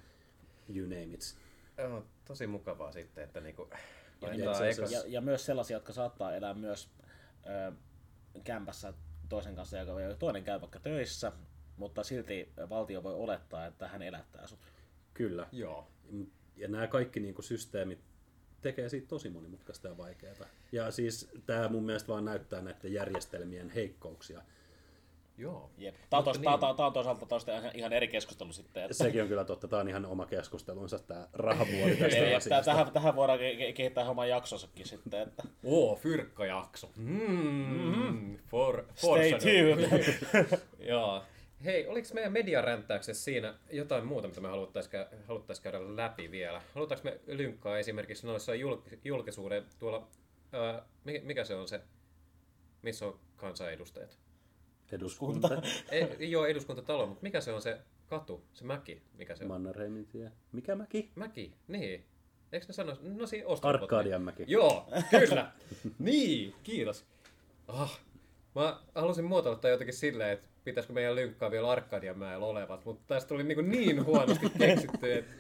you 0.77 0.89
name 0.89 1.03
it. 1.15 1.37
On 1.95 2.07
tosi 2.25 2.47
mukavaa 2.47 2.93
sitten, 2.93 3.25
että 3.25 3.41
niinku, 3.41 3.69
Ja 4.21 4.51
asiassa- 4.51 4.97
Ja, 4.97 5.03
ja 5.07 5.21
myös 5.21 5.47
sellaisia, 5.47 5.77
jotka 5.77 5.93
saattaa 5.93 6.35
elää 6.35 6.55
myös 6.55 6.89
ö, 7.47 7.73
kämpässä 8.45 8.93
toisen 9.29 9.55
kanssa, 9.55 9.79
joka 9.79 9.93
toinen 10.19 10.45
käy 10.45 10.61
vaikka 10.61 10.81
töissä, 10.81 11.33
mutta 11.77 12.03
silti 12.03 12.53
valtio 12.69 13.03
voi 13.03 13.15
olettaa, 13.15 13.67
että 13.67 13.89
hän 13.89 14.03
elättää 14.03 14.47
sut. 14.47 14.59
Kyllä. 15.15 15.47
Joo. 15.53 15.89
Ja 16.57 16.69
nämä 16.69 16.87
kaikki 16.87 17.21
niin 17.21 17.35
kuin, 17.35 17.45
systeemit 17.45 17.99
tekee 18.63 18.89
siitä 18.89 19.09
tosi 19.09 19.31
monimutkaista 19.31 19.89
ja 19.89 19.97
vaikeaa. 19.97 20.35
Ja 20.73 20.91
siis 20.91 21.31
tämä 21.47 21.69
mun 21.69 21.85
mielestä 21.87 22.09
vaan 22.09 22.25
näyttää 22.25 22.61
näiden 22.63 22.93
järjestelmien 22.93 23.71
heikkouksia. 23.71 24.43
Joo. 25.39 25.71
Jep. 25.79 25.95
Tämä 26.11 26.19
on, 26.19 26.25
tos, 26.25 26.41
niin. 26.41 26.61
tää 26.77 26.87
on 26.87 26.93
toisaalta 26.93 27.27
toista 27.27 27.59
ihan, 27.59 27.71
ihan 27.75 27.93
eri 27.93 28.09
keskustelu 28.09 28.53
sitten. 28.53 28.83
Että, 28.83 28.95
Sekin 28.95 29.23
on 29.23 29.29
kyllä 29.29 29.45
totta. 29.45 29.69
Tämä 29.69 29.81
on 29.81 29.89
ihan 29.89 30.07
oma 30.07 30.27
keskustelunsa, 30.27 30.99
tämä 30.99 31.29
rahapuoli 31.33 31.97
tästä 31.97 32.19
Eli, 32.19 32.27
että 32.27 32.37
asiasta. 32.37 32.65
tähän, 32.71 32.93
tähän 32.93 33.17
voidaan 33.17 33.39
ke- 33.39 33.43
ke- 33.71 33.73
kehittää 33.73 34.11
oman 34.11 34.29
jaksonsakin 34.29 34.87
sitten. 34.89 35.21
Että. 35.23 35.43
Oo, 35.65 35.97
fyrkkajakso. 35.97 36.91
Mm, 36.97 38.37
for, 38.39 38.85
for 38.95 39.19
Stay 39.19 39.33
tuned! 39.33 40.59
Joo. 40.91 41.23
Hei, 41.65 41.87
oliko 41.87 42.09
meidän 42.15 42.33
mediaränttäyksessä 42.33 43.25
siinä 43.25 43.55
jotain 43.71 44.07
muuta, 44.07 44.29
mitä 44.29 44.41
me 44.41 44.49
haluttaisiin 44.49 45.05
haluttais 45.29 45.61
käydä 45.61 45.97
läpi 45.97 46.31
vielä? 46.31 46.63
Halutaanko 46.75 47.05
me 47.05 47.21
lynkkaa 47.27 47.79
esimerkiksi 47.79 48.27
noissa 48.27 48.53
julk- 48.55 48.99
julkisuuden 49.05 49.65
tuolla, 49.79 50.09
ää, 50.53 50.83
mikä, 51.05 51.21
mikä 51.25 51.45
se 51.45 51.55
on 51.55 51.69
se, 51.69 51.81
missä 52.83 53.07
on 53.07 53.19
kansanedustajat? 53.37 54.19
Eduskunta. 54.93 55.49
Ei, 55.91 56.31
joo, 56.31 56.47
eduskuntatalo, 56.47 57.07
mutta 57.07 57.23
mikä 57.23 57.41
se 57.41 57.53
on 57.53 57.63
se 57.63 57.79
katu, 58.07 58.45
se 58.55 58.65
mäki, 58.65 59.03
mikä 59.19 59.37
se 59.37 59.45
on? 59.45 59.49
Mannerheimin 59.49 60.07
tie. 60.07 60.33
Mikä 60.53 60.75
mäki? 60.75 61.11
Mäki, 61.15 61.55
niin. 61.69 62.05
Eikö 62.53 62.67
ne 62.69 62.73
sano? 62.75 62.97
No 63.03 63.27
siinä 63.27 63.47
Ostrobot. 63.49 63.83
Arkadian 63.83 64.23
mäki. 64.23 64.45
Joo, 64.47 64.89
kyllä. 65.29 65.53
niin, 65.99 66.55
kiitos. 66.63 67.05
Ah, 67.69 68.01
mä 68.55 68.81
halusin 68.95 69.25
muotoilla 69.25 69.69
jotenkin 69.69 69.95
silleen, 69.95 70.31
että 70.31 70.49
pitäisikö 70.65 70.93
meidän 70.93 71.15
lynkkaa 71.15 71.51
vielä 71.51 71.71
Arkadianmäellä 71.71 72.47
olevat, 72.47 72.85
mutta 72.85 73.03
tästä 73.07 73.29
tuli 73.29 73.45
niin, 73.45 73.71
niin 73.71 74.05
huonosti 74.05 74.51
keksitty, 74.59 75.13
että 75.13 75.33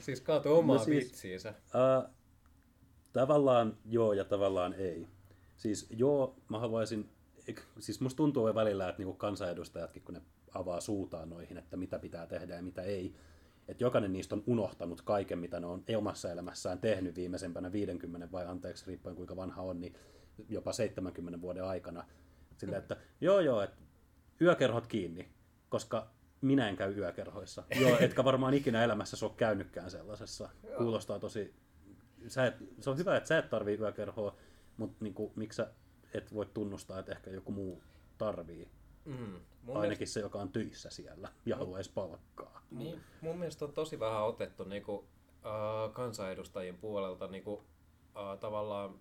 siis 0.00 0.20
kaatu 0.20 0.54
omaa 0.58 0.76
No 0.76 0.84
siis- 0.84 1.04
vitsiinsä. 1.04 1.54
Uh, 1.58 2.10
tavallaan 3.12 3.76
joo 3.84 4.12
ja 4.12 4.24
tavallaan 4.24 4.74
ei. 4.74 5.06
Siis 5.56 5.86
joo, 5.90 6.34
mä 6.48 6.58
haluaisin, 6.58 7.08
siis 7.78 8.00
musta 8.00 8.16
tuntuu 8.16 8.54
välillä, 8.54 8.88
että 8.88 8.98
niinku 8.98 9.14
kansanedustajatkin, 9.14 10.02
kun 10.02 10.14
ne 10.14 10.22
avaa 10.54 10.80
suutaan 10.80 11.30
noihin, 11.30 11.58
että 11.58 11.76
mitä 11.76 11.98
pitää 11.98 12.26
tehdä 12.26 12.56
ja 12.56 12.62
mitä 12.62 12.82
ei, 12.82 13.14
että 13.68 13.84
jokainen 13.84 14.12
niistä 14.12 14.34
on 14.34 14.44
unohtanut 14.46 15.02
kaiken, 15.02 15.38
mitä 15.38 15.60
ne 15.60 15.66
on 15.66 15.84
omassa 15.96 16.32
elämässään 16.32 16.78
tehnyt 16.78 17.16
viimeisempänä 17.16 17.72
50 17.72 18.32
vai 18.32 18.46
anteeksi, 18.46 18.86
riippuen 18.86 19.16
kuinka 19.16 19.36
vanha 19.36 19.62
on, 19.62 19.80
niin 19.80 19.94
jopa 20.48 20.72
70 20.72 21.40
vuoden 21.40 21.64
aikana. 21.64 22.04
Sillä, 22.56 22.78
että 22.78 22.96
joo 23.20 23.40
joo, 23.40 23.62
että 23.62 23.76
yökerhot 24.40 24.86
kiinni, 24.86 25.28
koska 25.68 26.10
minä 26.40 26.68
en 26.68 26.76
käy 26.76 26.98
yökerhoissa. 26.98 27.64
Joo, 27.80 27.98
etkä 28.00 28.24
varmaan 28.24 28.54
ikinä 28.54 28.84
elämässä 28.84 29.26
ole 29.26 29.34
käynytkään 29.36 29.90
sellaisessa. 29.90 30.48
Kuulostaa 30.78 31.18
tosi... 31.18 31.54
Sä 32.26 32.46
et, 32.46 32.54
se 32.80 32.90
on 32.90 32.98
hyvä, 32.98 33.16
että 33.16 33.28
sä 33.28 33.38
et 33.38 33.50
tarvii 33.50 33.78
yökerhoa, 33.78 34.36
mutta 34.76 34.96
niinku, 35.00 35.32
miksi 35.36 35.56
sä 35.56 35.70
et 36.16 36.34
voi 36.34 36.46
tunnustaa, 36.46 36.98
että 36.98 37.12
ehkä 37.12 37.30
joku 37.30 37.52
muu 37.52 37.82
tarvii. 38.18 38.68
Mm. 39.04 39.40
Ainakin 39.74 40.08
se, 40.08 40.20
joka 40.20 40.38
on 40.38 40.52
töissä 40.52 40.90
siellä 40.90 41.28
ja 41.46 41.56
haluaisi 41.56 41.90
palkkaa. 41.94 42.62
Niin, 42.70 43.00
mun 43.20 43.38
mielestä 43.38 43.64
on 43.64 43.72
tosi 43.72 44.00
vähän 44.00 44.22
otettu 44.22 44.64
niinku, 44.64 45.04
äh, 45.46 45.92
kansanedustajien 45.92 46.76
puolelta 46.78 47.26
niinku, 47.26 47.64
äh, 48.16 48.38
tavallaan 48.38 48.94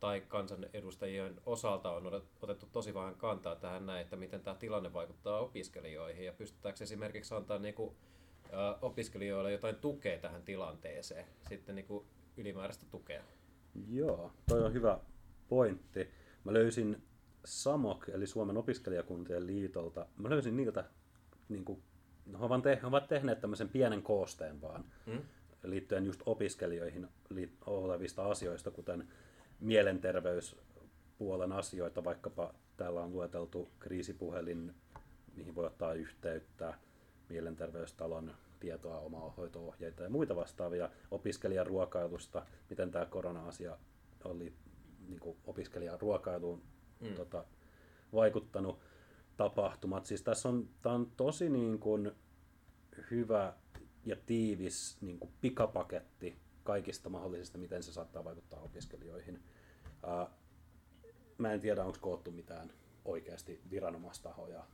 tai 0.00 0.20
kansanedustajien 0.20 1.40
osalta 1.46 1.90
on 1.90 2.06
otet- 2.06 2.28
otettu 2.42 2.68
tosi 2.72 2.94
vähän 2.94 3.14
kantaa 3.14 3.56
tähän 3.56 3.86
näin, 3.86 4.02
että 4.02 4.16
miten 4.16 4.40
tämä 4.40 4.56
tilanne 4.56 4.92
vaikuttaa 4.92 5.40
opiskelijoihin 5.40 6.26
ja 6.26 6.32
pystytäänkö 6.32 6.84
esimerkiksi 6.84 7.34
antaa 7.34 7.58
niinku, 7.58 7.96
ä, 8.52 8.78
opiskelijoille 8.82 9.52
jotain 9.52 9.76
tukea 9.76 10.18
tähän 10.18 10.42
tilanteeseen, 10.42 11.26
sitten 11.48 11.74
niinku 11.74 12.06
ylimääräistä 12.36 12.86
tukea. 12.90 13.22
Joo, 13.88 14.32
toi 14.48 14.64
on 14.64 14.72
hyvä 14.72 14.98
pointti. 15.48 16.10
Mä 16.44 16.52
löysin 16.52 17.02
SAMOK, 17.44 18.08
eli 18.08 18.26
Suomen 18.26 18.56
opiskelijakuntien 18.56 19.46
liitolta, 19.46 20.06
mä 20.16 20.30
löysin 20.30 20.56
niiltä, 20.56 20.84
niin 21.48 21.64
kuin, 21.64 21.82
no, 22.26 22.38
he, 22.38 22.44
ovat 22.44 22.62
te, 22.62 22.80
ovat 22.82 23.08
tehneet 23.08 23.40
tämmöisen 23.40 23.68
pienen 23.68 24.02
koosteen 24.02 24.60
vaan, 24.60 24.84
Hmm? 25.06 25.22
liittyen 25.62 26.06
just 26.06 26.22
opiskelijoihin 26.26 27.08
li- 27.28 27.52
olevista 27.66 28.24
asioista, 28.30 28.70
kuten 28.70 29.08
mielenterveyspuolen 29.60 31.52
asioita, 31.52 32.04
vaikkapa 32.04 32.54
täällä 32.76 33.00
on 33.00 33.12
lueteltu 33.12 33.68
kriisipuhelin, 33.78 34.74
mihin 35.36 35.54
voi 35.54 35.66
ottaa 35.66 35.92
yhteyttä, 35.92 36.74
mielenterveystalon 37.28 38.34
tietoa, 38.60 38.98
omaa 38.98 39.34
hoito-ohjeita 39.36 40.02
ja 40.02 40.10
muita 40.10 40.36
vastaavia 40.36 40.90
opiskelijan 41.10 41.66
ruokailusta, 41.66 42.46
miten 42.70 42.90
tämä 42.90 43.06
korona-asia 43.06 43.78
oli 44.24 44.52
niin 45.08 45.20
kuin 45.20 45.36
opiskelijan 45.46 46.00
ruokailuun 46.00 46.62
mm. 47.00 47.14
tota, 47.14 47.44
vaikuttanut 48.14 48.78
tapahtumat. 49.36 50.06
Siis 50.06 50.22
tässä 50.22 50.48
on, 50.48 50.68
tää 50.82 50.92
on 50.92 51.12
tosi 51.16 51.50
niin 51.50 51.78
kuin 51.78 52.12
hyvä 53.10 53.52
ja 54.04 54.16
tiivis 54.26 54.96
niin 55.00 55.18
kuin 55.18 55.32
pikapaketti 55.40 56.36
kaikista 56.64 57.08
mahdollisista, 57.08 57.58
miten 57.58 57.82
se 57.82 57.92
saattaa 57.92 58.24
vaikuttaa 58.24 58.60
opiskelijoihin. 58.60 59.42
Ää, 60.02 60.30
mä 61.38 61.52
en 61.52 61.60
tiedä, 61.60 61.84
onko 61.84 61.98
koottu 62.00 62.30
mitään 62.30 62.72
oikeasti 63.04 63.60
viranomaistahoja, 63.70 64.64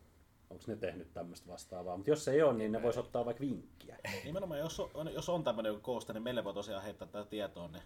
onko 0.51 0.65
ne 0.67 0.77
tehnyt 0.77 1.15
tämmöistä 1.15 1.49
vastaavaa, 1.49 1.97
mutta 1.97 2.11
jos 2.11 2.29
ei 2.29 2.43
ole, 2.43 2.55
niin 2.55 2.73
ne 2.73 2.83
voisi 2.83 3.01
ottaa 3.01 3.25
vaikka 3.25 3.41
vinkkiä. 3.41 3.99
Nimenomaan, 4.25 4.61
jos 4.61 4.81
on, 4.81 5.13
jos 5.13 5.29
on 5.29 5.45
tämmöinen 5.45 5.81
kooste, 5.81 6.13
niin 6.13 6.23
meille 6.23 6.45
voi 6.45 6.55
tosiaan 6.55 6.83
heittää 6.83 7.09
tätä 7.09 7.31
tietoa, 7.31 7.69
niin 7.69 7.83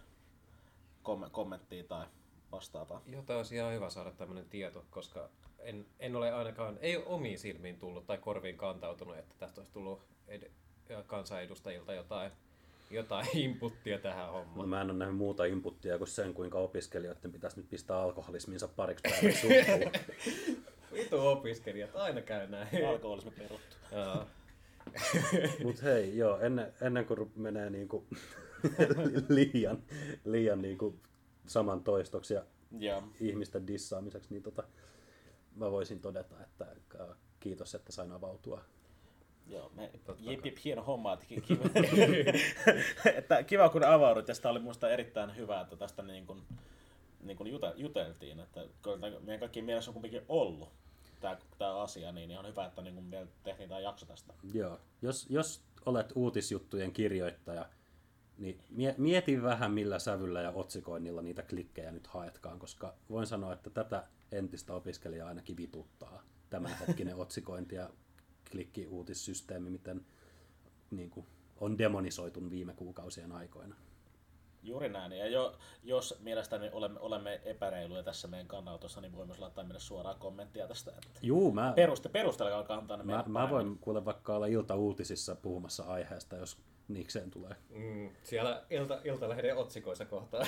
kom- 1.03 1.31
kommenttia 1.31 1.83
tai 1.83 2.05
vastaavaa. 2.51 3.01
Jotain 3.07 3.37
olisi 3.37 3.55
ihan 3.55 3.73
hyvä 3.73 3.89
saada 3.89 4.11
tämmöinen 4.11 4.45
tieto, 4.49 4.85
koska 4.89 5.29
en, 5.59 5.85
en 5.99 6.15
ole 6.15 6.31
ainakaan, 6.33 6.77
ei 6.81 6.97
ole 6.97 7.05
omiin 7.05 7.39
silmiin 7.39 7.79
tullut 7.79 8.05
tai 8.07 8.17
korviin 8.17 8.57
kantautunut, 8.57 9.17
että 9.17 9.35
tästä 9.39 9.61
olisi 9.61 9.73
tullut 9.73 10.01
ed- 10.27 10.51
kansanedustajilta 11.07 11.93
jotain, 11.93 12.31
jotain 12.91 13.27
inputtia 13.37 13.99
tähän 13.99 14.27
No, 14.27 14.33
hommaan. 14.33 14.69
mä 14.69 14.81
en 14.81 14.89
ole 14.89 14.97
nähnyt 14.97 15.17
muuta 15.17 15.45
inputtia 15.45 15.97
kuin 15.97 16.07
sen, 16.07 16.33
kuinka 16.33 16.57
opiskelijoiden 16.57 17.31
pitäisi 17.31 17.57
nyt 17.59 17.69
pistää 17.69 18.01
alkoholisminsa 18.01 18.67
pariksi 18.67 19.03
päiväksi. 19.09 19.47
Vitu 20.93 21.27
opiskelijat, 21.27 21.95
aina 21.95 22.21
käy 22.21 22.47
näin. 22.47 22.87
Alkoholismi 22.87 23.31
peruttu. 23.31 23.75
Mutta 25.63 25.81
hei, 25.83 26.17
joo, 26.17 26.39
ennen, 26.39 26.73
ennen 26.81 27.05
kuin 27.05 27.17
ru- 27.19 27.29
menee 27.35 27.69
niinku 27.69 28.07
liian, 29.29 29.83
liian 30.25 30.61
niinku 30.61 30.99
saman 31.49 31.83
toistoksi 31.83 32.33
ja 32.33 32.43
Joo. 32.79 33.03
ihmisten 33.19 33.67
dissaamiseksi, 33.67 34.29
niin 34.33 34.43
tota, 34.43 34.63
mä 35.55 35.71
voisin 35.71 35.99
todeta, 35.99 36.35
että 36.43 36.67
äh, 37.01 37.07
kiitos, 37.39 37.75
että 37.75 37.91
sain 37.91 38.11
avautua. 38.11 38.61
Joo, 39.47 39.71
me, 39.75 39.91
kai. 40.05 40.15
jep, 40.45 40.57
hieno 40.63 40.83
homma, 40.83 41.13
että, 41.13 41.25
ki- 41.25 41.41
kiva, 41.41 41.63
että 43.17 43.43
kiva 43.43 43.69
kun 43.69 43.83
avaudut, 43.83 44.27
ja 44.27 44.35
sitä 44.35 44.49
oli 44.49 44.59
minusta 44.59 44.89
erittäin 44.89 45.35
hyvä, 45.35 45.61
että 45.61 45.75
tästä 45.75 46.03
niin 46.03 46.25
kuin, 46.25 46.41
niin 47.23 47.37
kuin 47.37 47.51
jute, 47.51 47.73
juteltiin, 47.75 48.39
että 48.39 48.61
meidän 49.21 49.39
kaikkien 49.39 49.65
mielessä 49.65 49.91
on 49.91 49.93
kuitenkin 49.93 50.21
ollut 50.29 50.69
tämä, 51.19 51.37
tämä 51.57 51.81
asia, 51.81 52.11
niin 52.11 52.39
on 52.39 52.47
hyvä, 52.47 52.65
että 52.65 52.81
niin 52.81 52.95
kuin 52.95 53.11
vielä 53.11 53.27
tehtiin 53.43 53.69
tämä 53.69 53.81
jakso 53.81 54.05
tästä. 54.05 54.33
Joo, 54.53 54.79
jos, 55.01 55.27
jos 55.29 55.63
olet 55.85 56.11
uutisjuttujen 56.15 56.93
kirjoittaja, 56.93 57.65
niin 58.39 58.59
mie- 58.69 58.95
mieti 58.97 59.43
vähän 59.43 59.71
millä 59.71 59.99
sävyllä 59.99 60.41
ja 60.41 60.51
otsikoinnilla 60.51 61.21
niitä 61.21 61.41
klikkejä 61.41 61.91
nyt 61.91 62.07
haetkaan, 62.07 62.59
koska 62.59 62.93
voin 63.09 63.27
sanoa, 63.27 63.53
että 63.53 63.69
tätä 63.69 64.07
entistä 64.31 64.73
opiskelijaa 64.73 65.27
ainakin 65.27 65.57
vituttaa 65.57 66.23
tämänhetkinen 66.49 67.15
otsikointi 67.23 67.75
ja 67.75 67.89
klikki-uutissysteemi, 68.51 69.69
miten 69.69 70.05
niin 70.91 71.09
kuin, 71.09 71.25
on 71.59 71.77
demonisoitun 71.77 72.49
viime 72.49 72.73
kuukausien 72.73 73.31
aikoina. 73.31 73.75
Juuri 74.63 74.89
näin, 74.89 75.11
ja 75.11 75.27
jo, 75.27 75.57
jos 75.83 76.19
mielestäni 76.19 76.69
olemme, 76.73 76.99
olemme 76.99 77.41
epäreiluja 77.45 78.03
tässä 78.03 78.27
meidän 78.27 78.47
kannanotossa, 78.47 79.01
niin 79.01 79.13
voimme 79.13 79.27
myös 79.27 79.39
laittaa 79.39 79.63
meille 79.63 79.79
suoraan 79.79 80.19
kommenttia 80.19 80.67
tästä. 80.67 80.91
Juu, 81.21 81.51
mä, 81.51 81.73
peruste, 81.75 82.09
perustelekaa 82.09 82.63
kantaa 82.63 83.03
mä, 83.03 83.23
mä 83.27 83.49
voin 83.49 83.77
kuule 83.77 84.05
vaikka 84.05 84.35
olla 84.35 84.45
ilta-uutisissa 84.45 85.35
puhumassa 85.35 85.83
aiheesta, 85.83 86.35
jos 86.35 86.57
niikseen 86.89 87.31
tulee. 87.31 87.55
Mm, 87.69 88.09
siellä 88.23 88.63
ilta, 88.69 89.01
Iltalehden 89.03 89.57
otsikoissa 89.57 90.05
kohtaa 90.05 90.41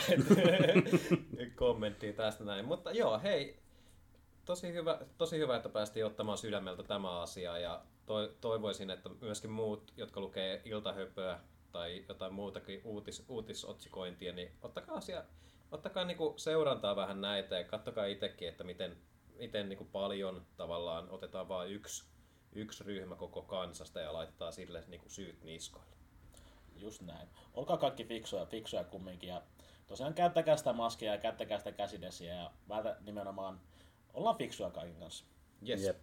kommenttia 1.56 2.14
tästä 2.14 2.44
näin. 2.44 2.66
Mutta 2.66 2.92
joo, 2.92 3.20
hei, 3.20 3.60
tosi 4.46 4.74
hyvä, 4.74 5.00
tosi 5.18 5.38
hyvä, 5.38 5.56
että 5.56 5.70
päästiin 5.70 6.06
ottamaan 6.06 6.38
sydämeltä 6.38 6.84
tämä 6.84 7.22
asia 7.22 7.58
ja 7.58 7.82
toi, 8.06 8.36
toivoisin, 8.42 8.90
että 8.90 9.10
myöskin 9.22 9.52
muut, 9.52 9.94
jotka 9.98 10.20
lukee 10.20 10.62
iltahöpöä 10.66 11.40
tai 11.72 12.06
jotain 12.10 12.34
muutakin 12.34 12.82
uutis, 12.84 13.26
uutisotsikointia, 13.28 14.34
niin 14.34 14.52
ottakaa, 14.62 14.96
asia, 14.96 15.24
ottakaa 15.72 16.06
niinku 16.06 16.34
seurantaa 16.38 16.96
vähän 16.96 17.22
näitä 17.22 17.58
ja 17.58 17.64
kattokaa 17.64 18.06
itsekin, 18.06 18.50
että 18.50 18.64
miten, 18.64 18.98
miten 19.38 19.70
niinku 19.70 19.86
paljon 19.86 20.46
tavallaan 20.58 21.10
otetaan 21.10 21.48
vain 21.48 21.72
yksi, 21.72 22.04
yksi 22.54 22.84
ryhmä 22.84 23.16
koko 23.16 23.42
kansasta 23.42 24.00
ja 24.00 24.14
laittaa 24.14 24.52
sille 24.52 24.84
niinku 24.88 25.10
syyt 25.10 25.44
niskoille. 25.44 26.01
Just 26.82 27.02
näin. 27.02 27.28
Olkaa 27.54 27.78
kaikki 27.78 28.04
fiksuja, 28.04 28.46
fiksuja 28.46 28.84
kumminkin. 28.84 29.30
Ja 29.30 29.42
tosiaan 29.88 30.14
käyttäkää 30.14 30.58
sitä 30.58 30.74
maskia 30.74 31.12
ja 31.12 31.18
käyttäkää 31.18 31.58
sitä 31.58 31.72
käsidesiä 31.72 32.34
ja 32.34 32.52
vältä 32.70 32.98
nimenomaan 33.06 33.60
ollaan 34.14 34.38
fiksuja 34.38 34.70
kaiken 34.70 34.96
kanssa. 34.96 35.26
Yes. 35.70 35.84
Jep. 35.84 35.98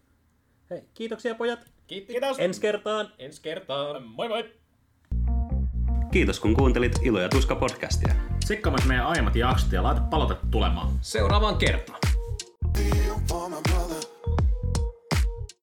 Hei, 0.71 0.85
kiitoksia 0.95 1.35
pojat! 1.35 1.61
Kiitos. 1.87 2.13
Kiitos! 2.13 2.39
Ensi 2.39 2.61
kertaan! 2.61 3.13
Ensi 3.19 3.43
kertaan. 3.43 4.03
Moi 4.03 4.29
moi! 4.29 4.55
Kiitos 6.13 6.41
kun 6.41 6.55
kuuntelit 6.55 6.93
Ilo 7.03 7.21
ja 7.21 7.29
Tuska 7.29 7.55
podcastia. 7.55 8.15
Tsekkaa 8.45 8.73
myös 8.73 8.87
meidän 8.87 9.07
aiemmat 9.07 9.37
jaksot 9.37 9.73
ja 9.73 9.83
laita 9.83 10.01
palautetta 10.01 10.47
tulemaan. 10.51 10.89
Seuraavaan 11.01 11.59
kertaan. 11.59 11.99